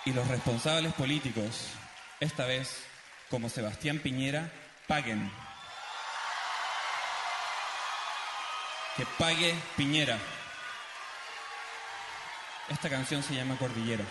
[0.05, 1.69] y los responsables políticos,
[2.19, 2.83] esta vez,
[3.29, 4.51] como Sebastián Piñera,
[4.87, 5.31] paguen.
[8.97, 10.17] Que pague Piñera.
[12.69, 14.05] Esta canción se llama Cordillera.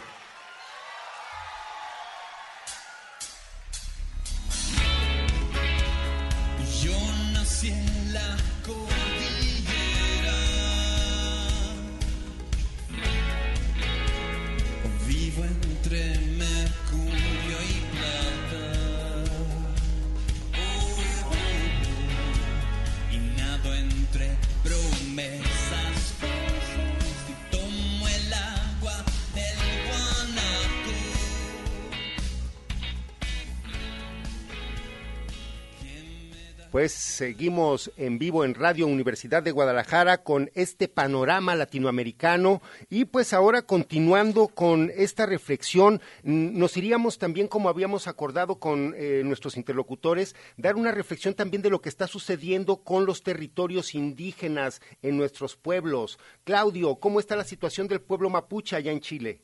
[37.18, 43.62] Seguimos en vivo en Radio Universidad de Guadalajara con este panorama latinoamericano y pues ahora
[43.62, 50.76] continuando con esta reflexión, nos iríamos también como habíamos acordado con eh, nuestros interlocutores, dar
[50.76, 56.20] una reflexión también de lo que está sucediendo con los territorios indígenas en nuestros pueblos.
[56.44, 59.42] Claudio, ¿cómo está la situación del pueblo mapuche allá en Chile?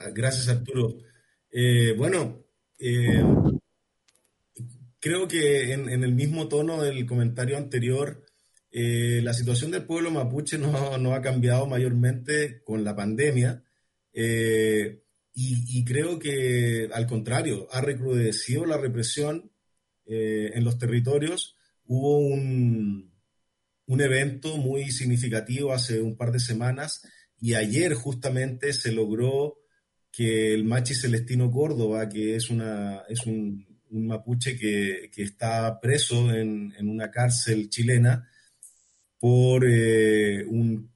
[0.00, 0.96] Gracias, Arturo.
[1.52, 2.45] Eh, bueno,
[2.78, 3.22] eh,
[5.00, 8.24] creo que en, el mismo tono del comentario anterior,
[8.70, 13.62] eh, la situación del pueblo mapuche no, ha cambiado mayormente con la pandemia
[14.12, 19.50] y, creo que al contrario, ha recrudecido la represión
[20.06, 21.56] en los territorios.
[21.84, 23.12] Hubo un,
[23.86, 27.02] un evento muy significativo hace un par de semanas
[27.40, 29.58] y ayer justamente se logró
[30.16, 36.72] que el Machi Celestino Córdoba, que es, una, es un, mapuche que, está preso en,
[36.80, 38.26] una cárcel chilena
[39.18, 40.90] por eh, un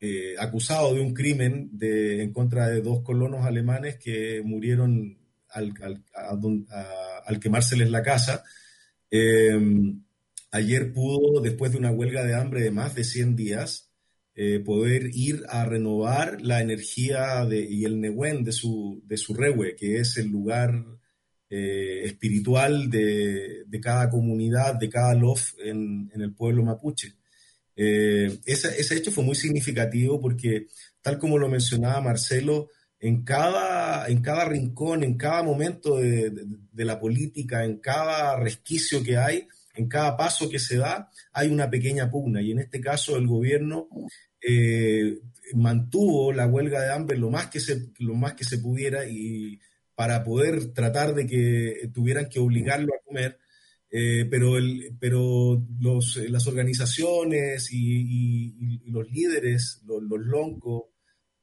[0.00, 5.18] eh, acusado de un crimen de, en contra de dos colonos alemanes que murieron
[5.50, 5.74] al,
[7.26, 8.42] al, quemárseles la casa.
[9.10, 9.52] Eh,
[10.50, 13.93] ayer pudo, después de una huelga de hambre de más de 100 días,
[14.36, 19.32] eh, poder ir a renovar la energía de, y el Nehuen de su, de su
[19.32, 20.84] Rewe, que es el lugar
[21.48, 27.14] eh, espiritual de, de, cada comunidad, de cada lof en, en el pueblo mapuche.
[27.76, 30.66] Eh, ese, ese, hecho fue muy significativo porque,
[31.00, 36.32] tal como lo mencionaba Marcelo, en cada, en cada rincón, en cada momento de,
[36.72, 41.48] de la política, en cada resquicio que hay, en cada paso que se da hay
[41.48, 42.42] una pequeña pugna.
[42.42, 43.88] Y en este caso el gobierno
[44.40, 45.18] eh,
[45.54, 49.58] mantuvo la huelga de hambre lo más que se, lo más que se pudiera y
[49.94, 53.38] para poder tratar de que tuvieran que obligarlo a comer,
[53.90, 60.86] eh, pero, el, pero los, las organizaciones y, los líderes, los, loncos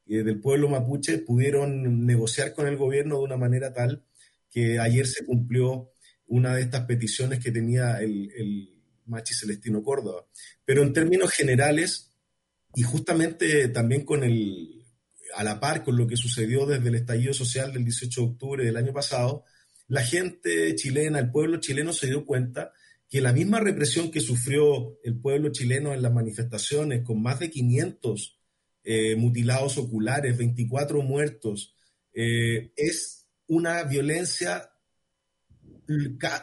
[0.06, 4.04] eh, del pueblo mapuche pudieron negociar con el gobierno de una manera tal
[4.50, 5.91] que ayer se cumplió
[6.32, 10.26] una de estas peticiones que tenía el, el Machi Celestino Córdoba.
[10.64, 12.14] Pero en términos generales,
[12.74, 14.82] y justamente también con el,
[15.34, 18.64] a la par con lo que sucedió desde el estallido social del 18 de octubre
[18.64, 19.44] del año pasado,
[19.88, 22.72] la gente chilena, el pueblo chileno se dio cuenta
[23.10, 27.50] que la misma represión que sufrió el pueblo chileno en las manifestaciones, con más de
[27.50, 28.40] 500
[28.84, 31.76] eh, mutilados oculares, 24 muertos,
[32.14, 34.71] eh, es una violencia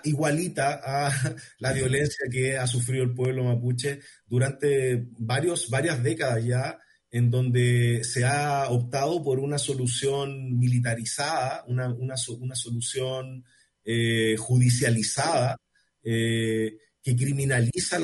[0.04, 1.12] igualita a
[1.60, 6.80] la violencia que ha sufrido el pueblo mapuche durante varias décadas ya,
[7.12, 13.44] en donde se ha optado por una solución militarizada, una, una, una solución
[13.84, 15.58] eh, judicializada,
[16.04, 17.98] eh, que criminaliza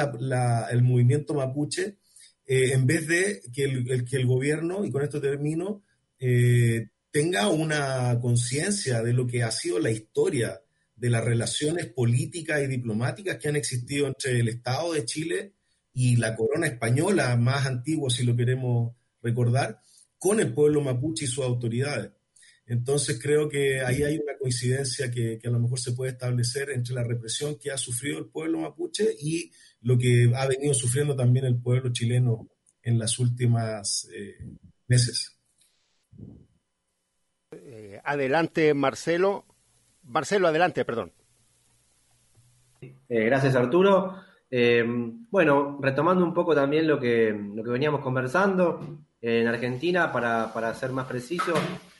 [0.71, 1.97] el movimiento mapuche,
[2.47, 5.83] eh, en vez de que el, que el gobierno, y con esto termino,
[7.11, 10.59] tenga una conciencia de lo que ha sido la historia
[10.95, 15.53] de las relaciones políticas y diplomáticas que han existido entre el Estado de Chile
[15.93, 19.81] y la corona española, más antigua si lo queremos recordar,
[20.17, 22.11] con el pueblo mapuche y sus autoridades.
[22.67, 26.95] Entonces creo que ahí hay una coincidencia que, a lo mejor se puede establecer entre
[26.95, 31.45] la represión que ha sufrido el pueblo mapuche y lo que ha venido sufriendo también
[31.45, 32.49] el pueblo chileno
[32.81, 34.35] en las últimas eh,
[34.87, 35.37] meses.
[37.51, 39.45] Eh, adelante, Marcelo.
[40.05, 41.11] Marcelo, adelante, perdón.
[42.81, 44.15] Eh, gracias, Arturo.
[45.31, 50.73] bueno, retomando un poco también lo que, lo que veníamos conversando, en Argentina, para, para
[50.75, 51.53] ser más preciso,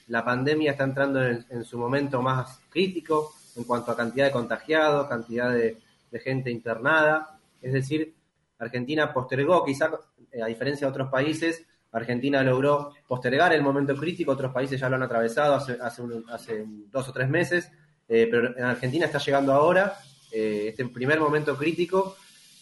[0.08, 5.08] la pandemia está entrando en, su momento más crítico en cuanto a cantidad de contagiados,
[5.08, 5.78] cantidad de,
[6.24, 7.38] gente internada.
[7.62, 8.14] Es decir,
[8.60, 9.90] Argentina postergó, quizá
[10.32, 14.88] eh, a diferencia de otros países, Argentina logró postergar el momento crítico, otros países ya
[14.88, 17.70] lo han atravesado hace, hace, dos o tres meses,
[18.08, 19.98] eh, pero en Argentina está llegando ahora
[20.32, 22.18] eh, este primer momento crítico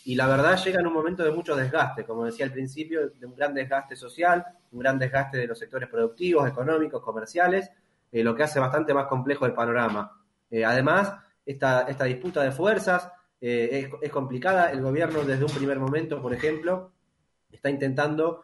[0.06, 3.26] y la verdad llega en un momento de mucho desgaste, como decía al principio, de
[3.26, 7.72] un gran desgaste social, un gran desgaste de los sectores productivos, económicos, comerciales,
[8.12, 10.20] eh, lo que hace bastante más complejo el panorama.
[10.68, 11.14] Además,
[11.48, 14.72] esta, esta, disputa de fuerzas eh, es, complicada.
[14.72, 16.92] El gobierno desde un primer momento, por ejemplo,
[17.52, 18.44] está intentando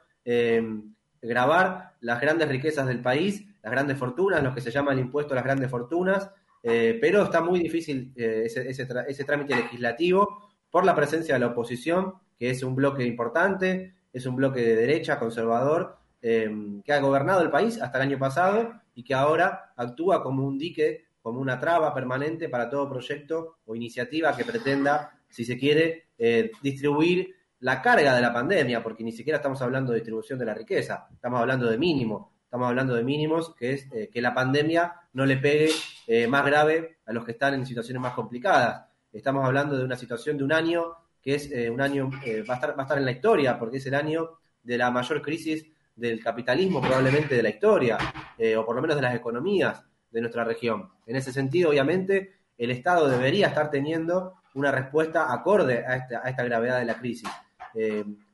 [1.21, 5.33] grabar las grandes riquezas del país, las grandes fortunas, lo que se llama el impuesto
[5.33, 6.31] a las grandes fortunas,
[6.61, 12.49] pero está muy difícil ese, ese trámite legislativo por la presencia de la oposición, que
[12.49, 17.49] es un bloque importante, es un bloque de derecha, conservador, em, que ha gobernado el
[17.49, 21.93] país hasta el año pasado y que ahora actúa como un dique, como una traba
[21.93, 28.15] permanente para todo proyecto o iniciativa que pretenda, si se quiere, eh, distribuir la carga
[28.15, 31.69] de la pandemia, porque ni siquiera estamos hablando de distribución de la riqueza, estamos hablando
[31.69, 35.69] de mínimo, estamos hablando de mínimos, que es eh, que la pandemia no le pegue
[36.11, 38.87] eh, más grave a los que están en situaciones más complicadas.
[39.13, 42.55] Estamos hablando de una situación de un año que es eh, un año, eh, va,
[42.55, 45.21] a estar, va a estar en la historia, porque es el año de la mayor
[45.21, 47.97] crisis del capitalismo probablemente de la historia,
[48.37, 50.89] eh, o por lo menos de las economías de nuestra región.
[51.05, 56.29] En ese sentido, obviamente, el Estado debería estar teniendo una respuesta acorde a esta, a
[56.29, 57.29] esta gravedad de la crisis.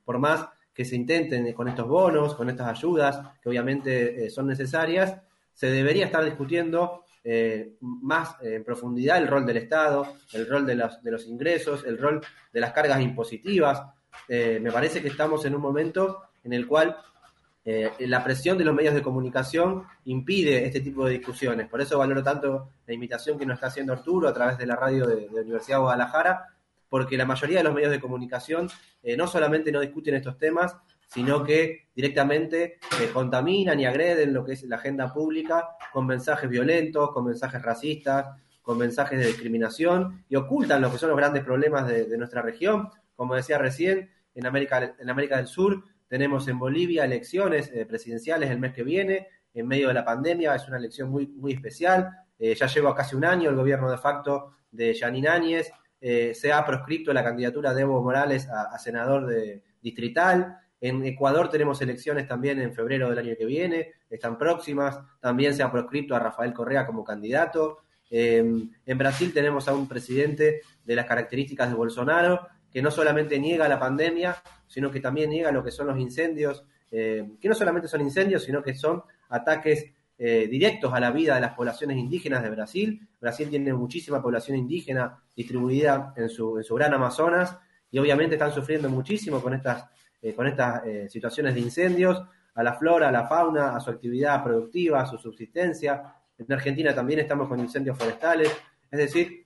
[0.06, 5.18] por más que se intenten con estos bonos, con estas ayudas, que obviamente son necesarias,
[5.54, 10.76] se debería estar discutiendo eh, más en profundidad el rol del Estado, el rol de
[10.76, 12.22] los, de los ingresos, el rol
[12.54, 13.82] de las cargas impositivas.
[14.28, 16.96] Eh, me parece que estamos en un momento en el cual
[17.66, 21.68] eh, la presión de los medios de comunicación impide este tipo de discusiones.
[21.68, 24.76] Por eso valoro tanto la invitación que nos está haciendo Arturo a través de la
[24.76, 26.46] radio de, Universidad de Guadalajara,
[26.88, 28.70] porque la mayoría de los medios de comunicación
[29.18, 30.78] no solamente no discuten estos temas,
[31.16, 36.50] sino que directamente eh, contaminan y agreden lo que es la agenda pública con mensajes
[36.50, 41.42] violentos, con mensajes racistas, con mensajes de discriminación y ocultan lo que son los grandes
[41.42, 42.90] problemas de, nuestra región.
[43.16, 48.52] Como decía recién, en América, en América del Sur tenemos en Bolivia elecciones eh, presidenciales
[48.52, 52.10] el mes que viene, en medio de la pandemia, es una elección muy, muy especial.
[52.38, 56.64] Eh, ya lleva casi un año el gobierno de facto de Yanin Áñez, se ha
[56.64, 60.58] proscripto la candidatura de Evo Morales a senador de, distrital.
[60.82, 65.00] En Ecuador tenemos elecciones también en febrero del año que viene, están próximas.
[65.20, 67.80] También se ha proscrito a Rafael Correa como candidato.
[68.10, 73.40] Em, en Brasil tenemos a un presidente de las características de Bolsonaro que no solamente
[73.40, 74.36] niega la pandemia,
[74.68, 78.44] sino que también niega lo que son los incendios, em, que no solamente son incendios,
[78.44, 83.08] sino que son ataques eh, directos a la vida de las poblaciones indígenas de Brasil.
[83.20, 87.58] Brasil tiene muchísima población indígena distribuida en su gran Amazonas
[87.92, 89.86] y obviamente están sufriendo muchísimo con estas
[90.26, 92.20] eh, con estas eh, situaciones de incendios,
[92.56, 96.16] a la flora, a la fauna, a su actividad productiva, a su subsistencia.
[96.36, 98.52] En Argentina también estamos con incendios forestales.
[98.90, 99.46] Es decir,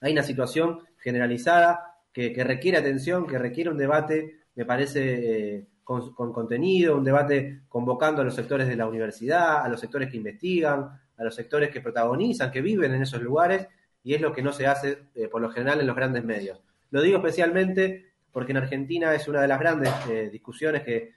[0.00, 6.14] hay una situación generalizada que, requiere atención, que requiere un debate, me parece, eh, con,
[6.14, 10.88] contenido, un debate convocando a los sectores de la universidad, a los sectores que investigan,
[11.18, 13.68] a los sectores que protagonizan, que viven en esos lugares,
[14.02, 14.96] y es lo que no se hace
[15.30, 16.62] por lo general en los grandes medios.
[16.90, 21.16] Lo digo especialmente porque en Argentina es una de las grandes eh, discusiones que,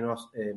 [0.00, 0.54] nos eh,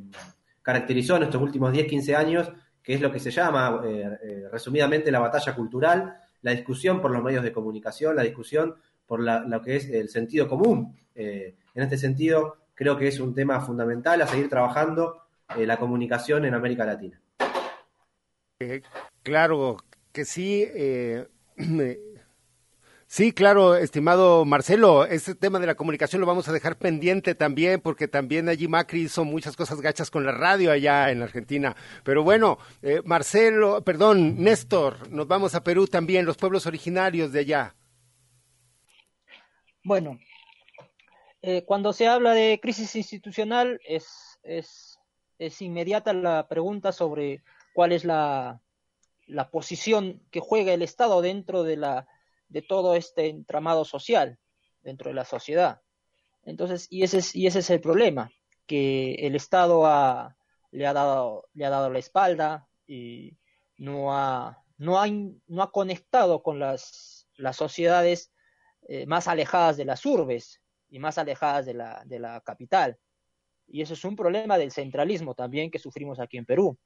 [0.62, 5.12] caracterizó en estos últimos 10, 15 años, que es lo que se llama, eh, resumidamente,
[5.12, 8.76] la batalla cultural, la discusión por los medios de comunicación, la discusión
[9.06, 10.96] por lo que es el sentido común.
[11.14, 15.24] en este sentido, creo que es un tema fundamental a seguir trabajando
[15.58, 17.22] la comunicación en América Latina.
[19.22, 19.78] claro
[20.12, 20.66] que sí.
[23.16, 27.80] Sí, claro, estimado Marcelo, este tema de la comunicación lo vamos a dejar pendiente también,
[27.80, 31.76] porque también allí Macri hizo muchas cosas gachas con la radio allá en Argentina.
[32.03, 37.41] Pero bueno, eh, Marcelo, perdón, Néstor, nos vamos a Perú también, los pueblos originarios de
[37.41, 37.76] allá.
[39.84, 40.18] Bueno,
[41.43, 44.97] eh, cuando se habla de crisis institucional es, es,
[45.38, 47.43] es inmediata la pregunta sobre
[47.76, 48.59] cuál es la,
[49.28, 52.07] la posición que juega el Estado dentro de, la,
[52.54, 54.38] de todo este entramado social,
[54.84, 55.82] dentro de la sociedad.
[56.45, 58.30] Entonces, y ese es, y ese es el problema,
[58.68, 60.38] que el Estado ha,
[60.72, 63.36] le, ha dado, le ha dado la espalda y
[63.78, 68.32] no ha, no ha, no ha conectado con las, las sociedades
[68.88, 72.99] eh, más alejadas de las urbes y más alejadas de la, de la capital.
[73.68, 76.78] Y eso es un problema del centralismo también que sufrimos aquí en Perú.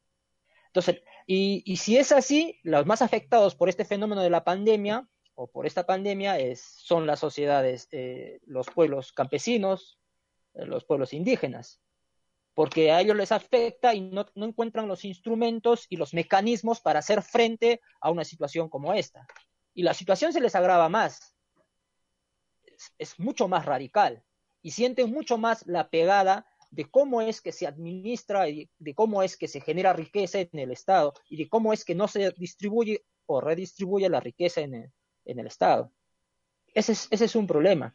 [0.68, 5.09] Entonces, y, y, si es así, los más afectados por este fenómeno de la pandemia
[5.40, 10.00] o por esta pandemia es, son las sociedades, eh, los pueblos campesinos,
[10.56, 11.80] eh, los pueblos indígenas,
[12.56, 17.00] porque a ellos les afecta y no, no, encuentran los instrumentos y los mecanismos para
[17.00, 19.28] hacer frente a una situación como esta.
[19.76, 21.36] Y la situación se les agrava más,
[22.98, 24.24] es, mucho más radical
[24.64, 29.22] y sienten mucho más la pegada de cómo es que se administra y de cómo
[29.22, 32.32] es que se genera riqueza en el Estado y de cómo es que no se
[32.32, 34.94] distribuye o redistribuye la riqueza en el,
[35.28, 35.91] en el Estado.
[36.73, 37.93] Ese es, ese es un problema.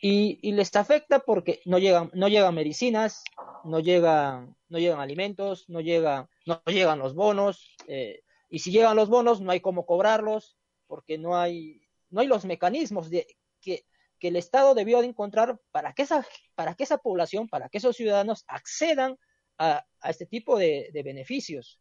[0.00, 3.22] Y, y, les afecta porque no llegan, no llegan medicinas,
[3.64, 8.96] no llegan, no llegan alimentos, no llegan, no llegan los bonos, eh, y si llegan
[8.96, 10.56] los bonos no hay cómo cobrarlos,
[10.88, 13.26] porque no hay, no hay los mecanismos de
[13.60, 13.84] que
[14.22, 16.24] que el Estado debió de encontrar para que esa,
[16.54, 19.18] para que esa población, para que esos ciudadanos accedan
[19.58, 21.80] a, a este tipo de, de, beneficios.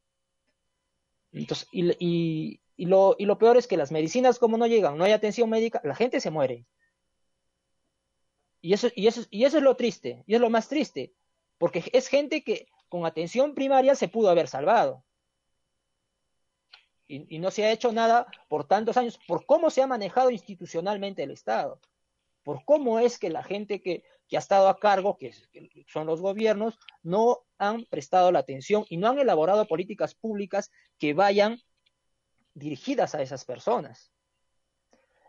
[1.32, 4.98] Entonces, y, y, y, lo, y lo peor es que las medicinas, como no llegan,
[4.98, 6.66] no hay atención médica, la gente se muere.
[8.62, 11.14] Y eso, y, eso, y eso es lo triste, y es lo más triste,
[11.58, 15.04] porque es gente que con atención primaria se pudo haber salvado.
[17.08, 20.30] Y, y, no se ha hecho nada por tantos años, por cómo se ha manejado
[20.32, 21.82] institucionalmente el Estado
[22.44, 26.08] por cómo es que la gente que, que ha estado a cargo, que, que, son
[26.08, 31.62] los gobiernos, no han prestado la atención y no han elaborado políticas públicas que vayan
[32.54, 34.12] dirigidas a esas personas.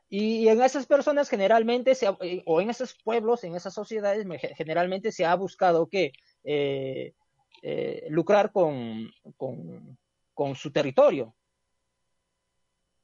[0.09, 5.11] Y en esas personas generalmente, se, eh, o en esos pueblos, en esas sociedades, generalmente
[5.11, 6.13] se ha buscado que
[6.45, 7.15] eh,
[7.63, 11.35] eh, lucrar con, con, su territorio.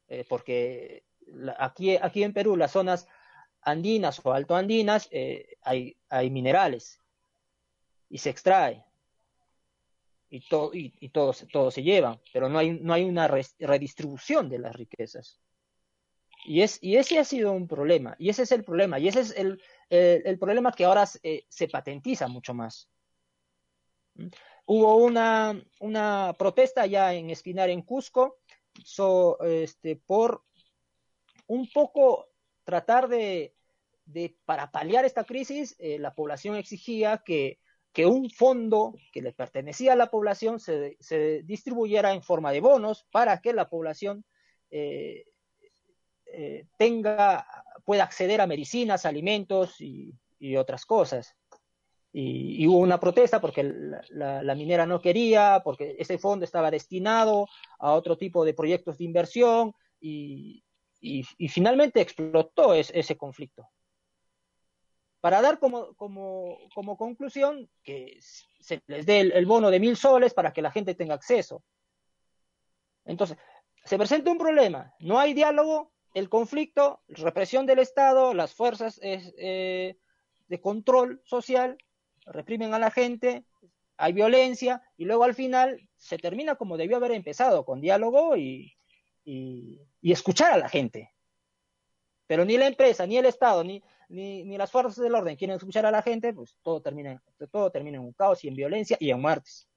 [0.09, 1.05] Eh, porque
[1.59, 3.07] aquí, aquí en Perú las zonas
[3.63, 5.09] andinas o altoandinas
[5.63, 7.01] hay, hay minerales
[8.11, 8.85] y se extrae
[10.31, 14.49] y, to, y, y todo, todo, se lleva, pero no hay, no hay una redistribución
[14.49, 15.41] de las riquezas.
[16.45, 19.21] Y, es, y ese ha sido un problema, y ese es el problema, y ese
[19.21, 19.61] es el,
[19.91, 22.89] el, problema que ahora eh, se patentiza mucho más.
[24.67, 28.39] Hubo una, una protesta ya en Espinar, en Cusco,
[28.85, 30.45] so, este, por
[31.47, 32.29] un poco
[32.65, 33.55] tratar de,
[34.05, 37.59] de para paliar esta crisis, eh, la población exigía que,
[37.99, 42.61] que, un fondo que le pertenecía a la población se, se, distribuyera en forma de
[42.61, 44.25] bonos para que la población
[44.71, 45.25] eh,
[46.27, 47.45] eh, tenga,
[47.85, 50.15] pueda acceder a medicinas, alimentos y,
[50.57, 51.35] otras cosas.
[52.13, 53.65] Y, hubo una protesta porque
[54.11, 57.49] la, minera no quería, porque ese fondo estaba destinado
[57.81, 60.63] a otro tipo de proyectos de inversión y,
[61.01, 63.67] y, finalmente explotó es, ese conflicto.
[65.21, 68.21] Para dar como, como, como, conclusión que
[68.61, 71.65] se les dé el, bono de mil soles para que la gente tenga acceso.
[73.05, 73.37] Entonces,
[73.85, 79.97] se presenta un problema, no hay diálogo, el conflicto, represión del Estado, las fuerzas eh,
[80.47, 81.79] de control social
[82.27, 83.45] reprimen a la gente,
[83.97, 88.77] hay violencia y luego al final se termina como debió haber empezado, con diálogo y,
[89.25, 91.13] y, y, escuchar a la gente.
[92.27, 95.57] Pero ni la empresa, ni el Estado, ni, ni, ni, las fuerzas del orden quieren
[95.57, 98.97] escuchar a la gente, pues todo termina, todo termina en un caos y en violencia
[99.01, 99.69] y en muertes.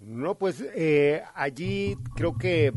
[0.00, 2.72] No, pues eh, allí creo que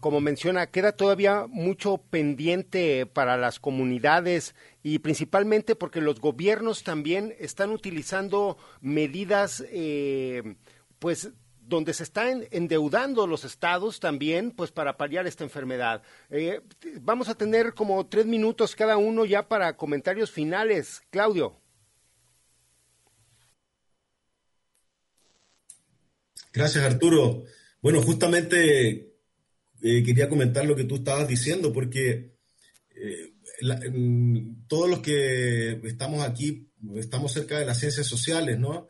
[0.00, 7.34] como menciona, queda todavía mucho pendiente para las comunidades y principalmente porque los gobiernos también
[7.38, 10.56] están utilizando medidas, eh,
[10.98, 11.32] pues
[11.68, 16.02] donde se están endeudando los estados también, pues para paliar esta enfermedad.
[16.30, 16.60] Eh,
[17.00, 21.02] vamos a tener como tres minutos cada uno ya para comentarios finales.
[21.10, 21.60] Claudio.
[26.52, 27.44] Gracias, Arturo.
[27.82, 29.12] Bueno, justamente
[29.82, 32.32] eh, quería comentar lo que tú estabas diciendo, porque
[32.96, 33.78] eh, la,
[34.66, 38.88] todos los que estamos aquí estamos cerca de las ciencias sociales, ¿no?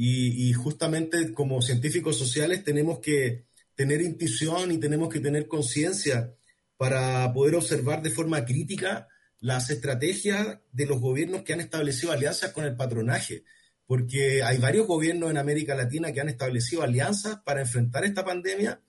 [0.00, 6.36] Y, y, justamente como científicos sociales tenemos que tener intuición y tenemos que tener conciencia
[6.76, 9.08] para poder observar de forma crítica
[9.40, 13.42] las estrategias de los gobiernos que han establecido alianzas con el patronaje.
[13.86, 18.80] porque hay varios gobiernos en América Latina que han establecido alianzas para enfrentar esta pandemia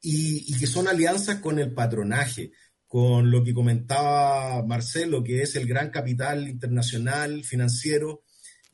[0.00, 2.52] y, y que son alianzas con el patronaje,
[2.86, 8.22] con lo que comentaba Marcelo, que es el gran capital internacional financiero,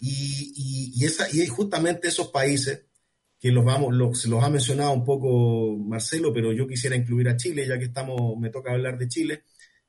[0.05, 2.86] y, y, esa, y justamente esos países,
[3.38, 7.36] que los, vamos, los, los ha mencionado un poco Marcelo, pero yo quisiera incluir a
[7.36, 9.44] Chile, ya que estamos, me toca hablar de Chile.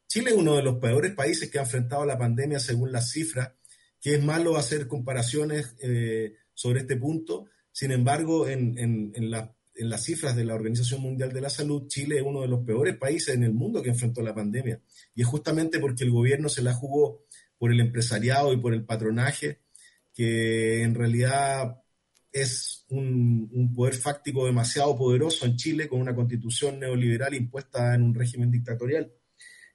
[0.07, 3.53] Chile es uno de los peores países que ha enfrentado la pandemia según las cifras,
[3.99, 7.45] que es malo hacer comparaciones eh, sobre este punto.
[7.71, 11.49] Sin embargo, en, en, en la en las cifras de la Organización Mundial de la
[11.49, 14.79] Salud, Chile es uno de los peores países en el mundo que enfrentó la pandemia.
[15.15, 17.23] Y es justamente porque el gobierno se la jugó
[17.57, 19.61] por el empresariado y por el patronaje,
[20.13, 21.83] que en realidad
[22.31, 28.15] es un, poder fáctico demasiado poderoso en Chile con una constitución neoliberal impuesta en un
[28.15, 29.11] régimen dictatorial.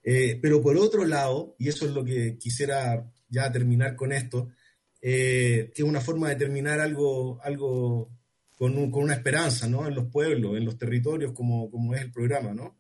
[0.03, 4.51] Eh, pero por otro lado, y eso es lo que quisiera ya terminar con esto,
[5.01, 8.11] eh, que es una forma de terminar algo, algo
[8.57, 9.86] con, una esperanza ¿no?
[9.86, 12.78] en los pueblos, en los territorios, como, como es el programa, ¿no?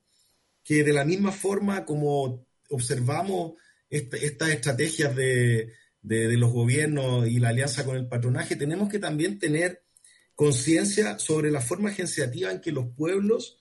[0.64, 3.54] que de la misma forma como observamos
[3.88, 5.72] estas estrategias de,
[6.08, 9.82] de, los gobiernos y la alianza con el patronaje, tenemos que también tener
[10.34, 13.58] conciencia sobre la forma agenciativa en que los pueblos,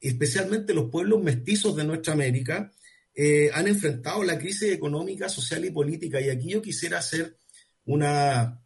[0.00, 2.72] especialmente los pueblos mestizos de nuestra América,
[3.14, 6.20] eh, han enfrentado la crisis económica, social y política.
[6.20, 7.36] Y aquí yo quisiera hacer
[7.84, 8.60] una,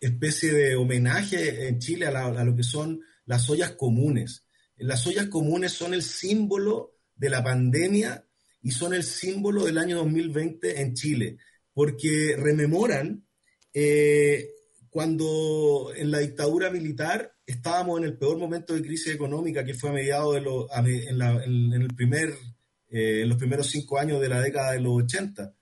[0.00, 4.44] especie de homenaje en Chile a, lo que son las ollas comunes.
[4.76, 8.24] Las ollas comunes son el símbolo de la pandemia
[8.62, 11.38] y son el símbolo del año 2020 en Chile,
[11.78, 13.24] porque rememoran
[13.72, 14.50] eh,
[14.90, 19.90] cuando en la dictadura militar estábamos en el peor momento de crisis económica, que fue
[19.90, 22.30] a mediados de los, en, el primer,
[22.90, 25.54] eh, en los primeros cinco años de la década de los 80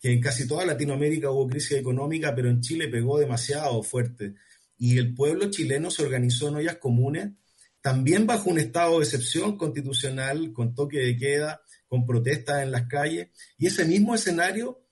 [0.00, 4.34] que en casi toda Latinoamérica hubo crisis económica, pero en Chile pegó demasiado fuerte.
[4.78, 7.32] Y el pueblo chileno se organizó en ollas comunes,
[7.80, 12.86] también bajo un estado de excepción constitucional, con toque de queda, con protestas en las
[12.86, 13.30] calles.
[13.58, 14.83] Y ese mismo escenario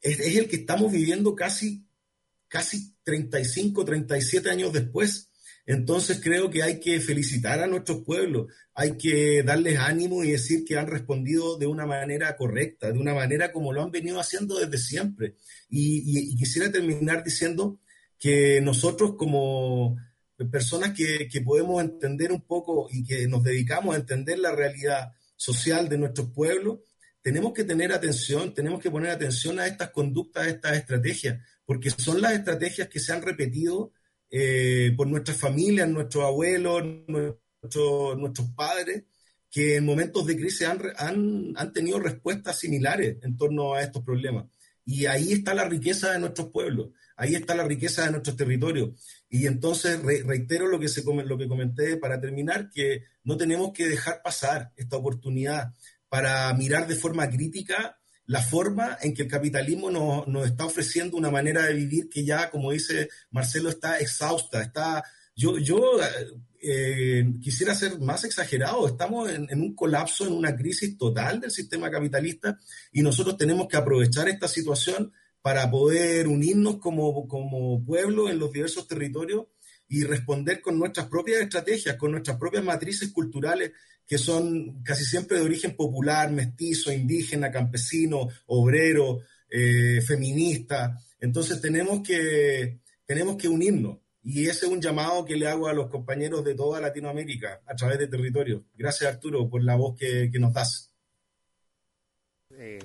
[0.00, 1.86] es, el que estamos viviendo casi,
[2.48, 5.30] casi 35, 37 años después
[5.70, 10.64] entonces creo que hay que felicitar a nuestros pueblos, hay que darles ánimo y decir
[10.64, 14.58] que han respondido de una manera correcta, de una manera como lo han venido haciendo
[14.58, 15.36] desde siempre.
[15.68, 17.78] Y, quisiera terminar diciendo
[18.18, 19.96] que nosotros como
[20.50, 25.12] personas que, que podemos entender un poco y que nos dedicamos a entender la realidad
[25.36, 26.80] social de nuestros pueblos,
[27.22, 31.90] tenemos que tener atención, tenemos que poner atención a estas conductas, a estas estrategias, porque
[31.90, 33.92] son las estrategias que se han repetido
[34.30, 39.04] eh, por nuestras familias, nuestros abuelos, nuestros padres,
[39.50, 44.46] que en momentos de crisis han, tenido respuestas similares en torno a estos problemas.
[44.86, 48.90] Y ahí está la riqueza de nuestros pueblos, ahí está la riqueza de nuestros territorios.
[49.28, 53.88] Y entonces reitero lo que, se, lo que comenté para terminar, que no tenemos que
[53.88, 55.74] dejar pasar esta oportunidad
[56.10, 57.96] para mirar de forma crítica
[58.26, 62.50] la forma en que el capitalismo nos, está ofreciendo una manera de vivir que ya,
[62.50, 65.02] como dice Marcelo, está exhausta, está...
[65.34, 65.98] Yo, yo
[66.60, 71.90] eh, quisiera ser más exagerado, estamos en, un colapso, en una crisis total del sistema
[71.90, 72.58] capitalista
[72.92, 78.52] y nosotros tenemos que aprovechar esta situación para poder unirnos como, como pueblo en los
[78.52, 79.46] diversos territorios
[79.90, 83.72] y responder con nuestras propias estrategias, con nuestras propias matrices culturales
[84.06, 89.20] que son casi siempre de origen popular, mestizo, indígena, campesino, obrero,
[89.50, 90.96] eh, feminista.
[91.20, 93.98] Entonces tenemos que, tenemos que unirnos.
[94.22, 97.74] Y ese es un llamado que le hago a los compañeros de toda Latinoamérica a
[97.74, 98.64] través de territorio.
[98.76, 100.92] Gracias Arturo por la voz que, nos das.
[102.50, 102.78] Eh,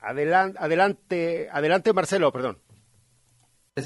[0.00, 2.67] adelante, adelante, adelante Marcelo, perdón.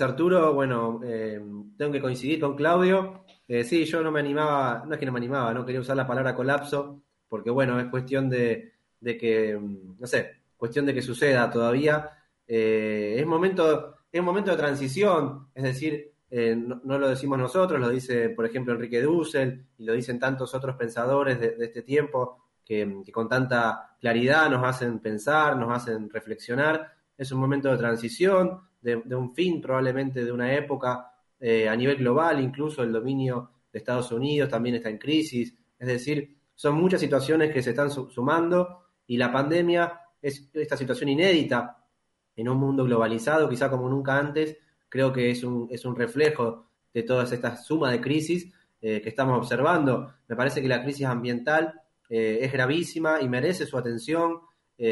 [0.00, 1.40] Arturo, bueno, eh,
[1.76, 3.24] tengo que coincidir con Claudio.
[3.46, 5.96] Eh, sí, yo no me animaba, no es que no me animaba, no quería usar
[5.96, 8.72] la palabra colapso, porque bueno, es cuestión de,
[9.02, 12.08] que, mm, no sé, cuestión de que suceda todavía.
[12.46, 18.30] Eh, es, momento, es momento de transición, es decir, no, lo decimos nosotros, lo dice,
[18.30, 23.28] por ejemplo, Enrique Dussel y lo dicen tantos otros pensadores de, este tiempo que, con
[23.28, 26.92] tanta claridad nos hacen pensar, nos hacen reflexionar.
[27.16, 31.12] Es un momento de transición, de un fin probablemente de una época
[31.44, 35.52] eh, a nivel global, incluso el dominio de Estados Unidos también está en crisis.
[35.76, 41.08] Es decir, son muchas situaciones que se están sumando y la pandemia es esta situación
[41.08, 41.84] inédita
[42.36, 44.56] en un mundo globalizado, quizá como nunca antes.
[44.88, 49.08] Creo que es un, es un reflejo de todas estas sumas de crisis eh, que
[49.08, 50.14] estamos observando.
[50.28, 51.74] Me parece que la crisis ambiental
[52.08, 54.42] eh, es gravísima y merece su atención.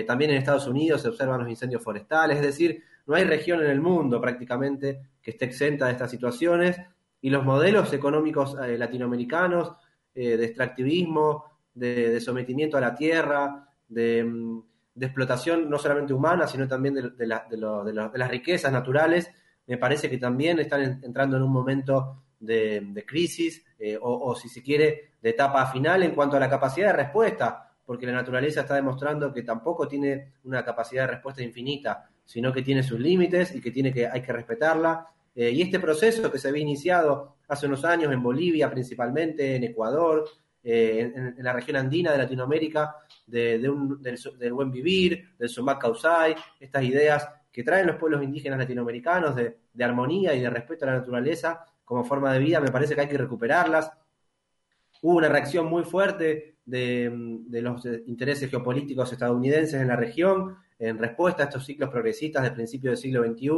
[0.04, 3.70] también en Estados Unidos se observan los incendios forestales, es decir, no hay región en
[3.70, 6.80] el mundo prácticamente que esté exenta de estas situaciones.
[7.20, 9.72] Y los modelos económicos eh, latinoamericanos
[10.14, 11.44] eh, de extractivismo,
[11.74, 14.62] de, sometimiento a la tierra, de, mm,
[15.00, 19.30] explotación no solamente humana, sino también de, las riquezas naturales,
[19.66, 24.62] me parece que también están entrando en un momento de, crisis eh, o, si se
[24.62, 28.74] quiere, de etapa final en cuanto a la capacidad de respuesta, porque la naturaleza está
[28.74, 33.60] demostrando que tampoco tiene una capacidad de respuesta infinita, sino que tiene sus límites y
[33.60, 35.04] que, tiene que hay que respetarla
[35.34, 39.64] eh, y este proceso que se había iniciado hace unos años en Bolivia principalmente, en
[39.64, 40.28] Ecuador,
[40.62, 42.94] eh, en, la región andina de Latinoamérica,
[43.26, 43.68] del,
[44.52, 50.32] buen vivir, del Sumac Causay, estas ideas que traen los pueblos indígenas latinoamericanos de, armonía
[50.32, 53.18] y de respeto a la naturaleza como forma de vida, me parece que hay que
[53.18, 53.90] recuperarlas.
[55.02, 61.42] Hubo una reacción muy fuerte de los intereses geopolíticos estadounidenses en la región en respuesta
[61.42, 63.50] a estos ciclos progresistas del principio del siglo XXI,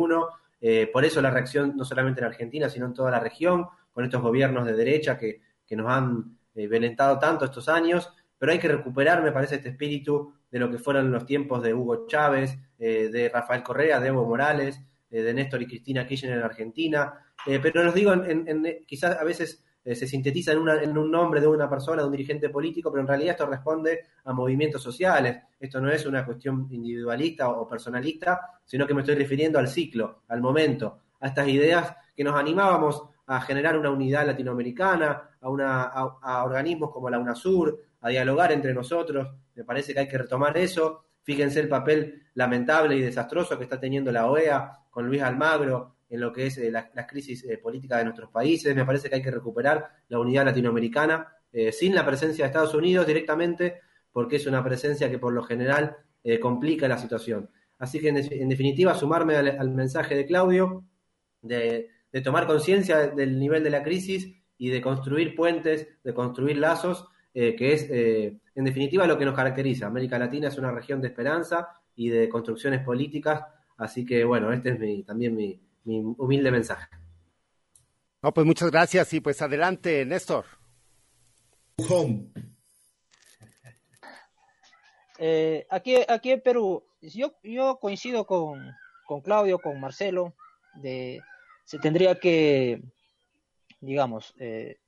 [0.61, 4.05] eh, por eso la reacción no solamente en Argentina, sino en toda la región, con
[4.05, 8.68] estos gobiernos de derecha que, nos han eh, violentado tanto estos años, pero hay que
[8.68, 13.09] recuperar, me parece, este espíritu de lo que fueron los tiempos de Hugo Chávez, eh,
[13.11, 17.14] de Rafael Correa, de Evo Morales, de Néstor y Cristina Kirchner en Argentina.
[17.45, 21.49] pero los digo, en, quizás a veces eh, se sintetiza en, en, un nombre de
[21.49, 25.43] una persona, de un dirigente político, pero en realidad esto responde a movimientos sociales.
[25.59, 30.22] Esto no es una cuestión individualista o personalista, sino que me estoy refiriendo al ciclo,
[30.28, 35.83] al momento, a estas ideas que nos animábamos a generar una unidad latinoamericana, a, una,
[35.83, 39.28] a, organismos como la UNASUR, a dialogar entre nosotros.
[39.55, 41.05] Me parece que hay que retomar eso.
[41.22, 46.21] Fíjense el papel lamentable y desastroso que está teniendo la OEA con Luis Almagro, en
[46.21, 48.77] lo que es eh, la, crisis eh, política de nuestros países.
[48.77, 52.75] Me parece que hay que recuperar la unidad latinoamericana eh, sin la presencia de Estados
[52.75, 53.81] Unidos directamente,
[54.13, 55.97] porque es una presencia que por lo general
[56.41, 57.51] complica la situación.
[57.79, 60.85] Así que, en, definitiva, sumarme al, mensaje de Claudio
[61.41, 61.89] de,
[62.23, 67.73] tomar conciencia del nivel de la crisis y de construir puentes, de construir lazos, que
[67.73, 69.89] es, en definitiva, lo que nos caracteriza.
[69.89, 73.43] América Latina es una región de esperanza y de construcciones políticas.
[73.79, 76.89] Así que, bueno, este es también mi, mi humilde mensaje.
[78.22, 80.45] No, pues muchas gracias y pues adelante, Néstor.
[85.18, 88.74] Eh, aquí, aquí en Perú, yo, yo coincido con,
[89.22, 90.35] Claudio, con Marcelo,
[90.74, 91.20] de
[91.64, 92.83] se tendría que,
[93.80, 94.78] digamos, eh,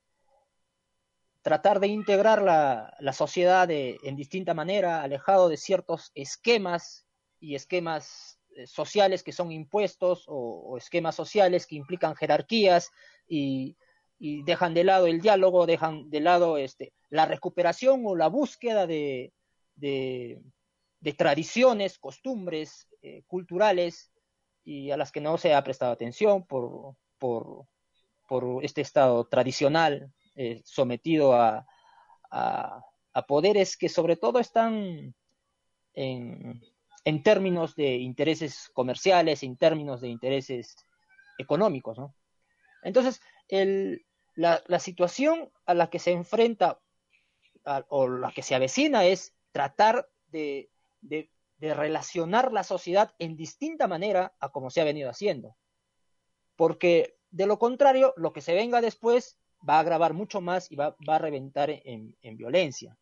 [1.43, 7.05] tratar de integrar la, la sociedad en distinta manera, alejado de ciertos esquemas
[7.39, 8.34] y esquemas
[8.67, 12.91] sociales que son impuestos o, esquemas sociales que implican jerarquías
[13.27, 13.77] y,
[14.19, 19.35] dejan de lado el diálogo, dejan de lado este, la recuperación o la búsqueda de,
[19.77, 20.41] de,
[21.19, 24.13] tradiciones, costumbres eh, culturales
[24.65, 27.67] y a las que no se ha prestado atención por, por,
[28.27, 31.67] por este Estado tradicional eh, sometido a,
[32.31, 32.83] a,
[33.13, 35.15] a poderes que sobre todo están
[35.95, 36.63] en,
[37.05, 40.77] en términos de intereses comerciales, en términos de intereses
[41.39, 41.99] económicos.
[41.99, 42.15] ¿no?
[42.83, 43.21] Entonces,
[44.35, 46.81] la, situación a la que se enfrenta
[47.89, 50.71] o la que se avecina es tratar de,
[51.61, 55.57] relacionar la sociedad en distinta manera a como se ha venido haciendo.
[56.57, 60.77] Porque de lo contrario, lo que se venga después va a agravar mucho más y
[60.77, 62.99] va, a reventar en, violencia.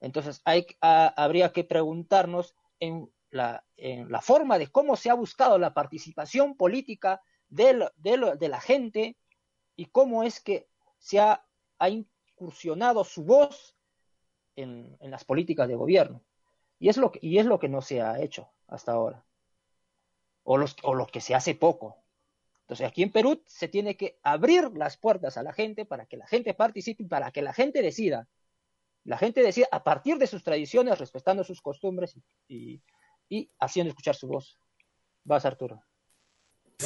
[0.00, 5.58] Entonces, hay, habría que preguntarnos en la, en la forma de cómo se ha buscado
[5.58, 9.16] la participación política de, de, la gente
[9.76, 10.68] y cómo es que
[10.98, 11.44] se ha,
[11.78, 13.76] ha incursionado su voz
[14.56, 16.22] en, en, las políticas de gobierno.
[16.78, 19.24] Y es, lo que, y es lo que no se ha hecho hasta ahora.
[20.42, 21.96] O, los, o lo que se hace poco.
[22.62, 26.16] Entonces aquí en Perú se tiene que abrir las puertas a la gente para que
[26.16, 28.28] la gente participe, para que la gente decida
[29.04, 32.82] la gente decía, a partir de sus tradiciones, respetando sus costumbres y,
[33.58, 34.58] haciendo escuchar su voz.
[35.24, 35.82] Vas, Arturo.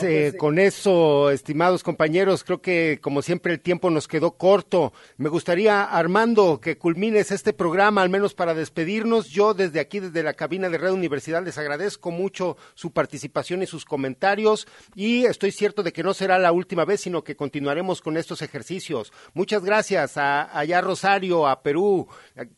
[0.00, 4.92] Pues, con eso, estimados compañeros, creo que como siempre el tiempo nos quedó corto.
[5.16, 9.28] Me gustaría, Armando, que culmines este programa, al menos para despedirnos.
[9.28, 13.66] Yo desde aquí, desde la cabina de Red Universidad, les agradezco mucho su participación y
[13.66, 18.00] sus comentarios y estoy cierto de que no será la última vez, sino que continuaremos
[18.02, 19.12] con estos ejercicios.
[19.32, 22.08] Muchas gracias a allá Rosario, a Perú.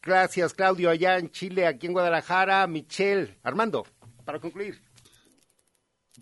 [0.03, 3.37] Gracias, Claudio, allá en Chile, aquí en Guadalajara, Michelle.
[3.43, 3.87] Armando,
[4.24, 4.86] para concluir.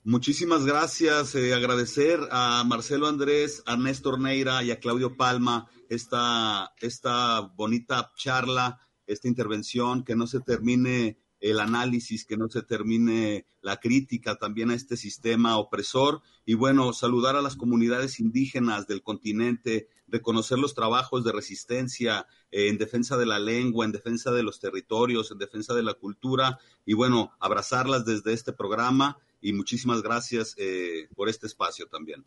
[0.02, 1.34] Muchísimas gracias.
[1.34, 8.10] Eh, agradecer a Marcelo Andrés, a Néstor Neira y a Claudio Palma esta, esta bonita
[8.16, 14.36] charla, esta intervención, que no se termine el análisis, que no se termine la crítica
[14.36, 20.58] también a este sistema opresor y bueno, saludar a las comunidades indígenas del continente, reconocer
[20.58, 25.30] los trabajos de resistencia eh, en defensa de la lengua, en defensa de los territorios,
[25.30, 31.06] en defensa de la cultura y bueno, abrazarlas desde este programa y muchísimas gracias eh,
[31.14, 32.24] por este espacio también.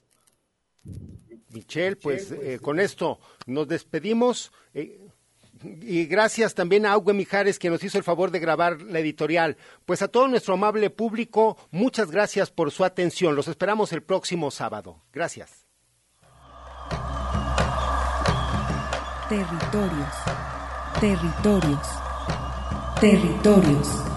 [1.50, 4.52] Michelle, pues, eh, con esto nos despedimos.
[5.82, 9.58] Y gracias también a Augue Mijares, que nos hizo el favor de grabar la editorial.
[9.88, 13.36] Pues a todo nuestro amable público, muchas gracias por su atención.
[13.36, 15.02] Los esperamos el próximo sábado.
[15.12, 15.66] Gracias.
[19.28, 20.16] Territorios.
[21.00, 21.88] Territorios.
[23.02, 24.17] Territorios.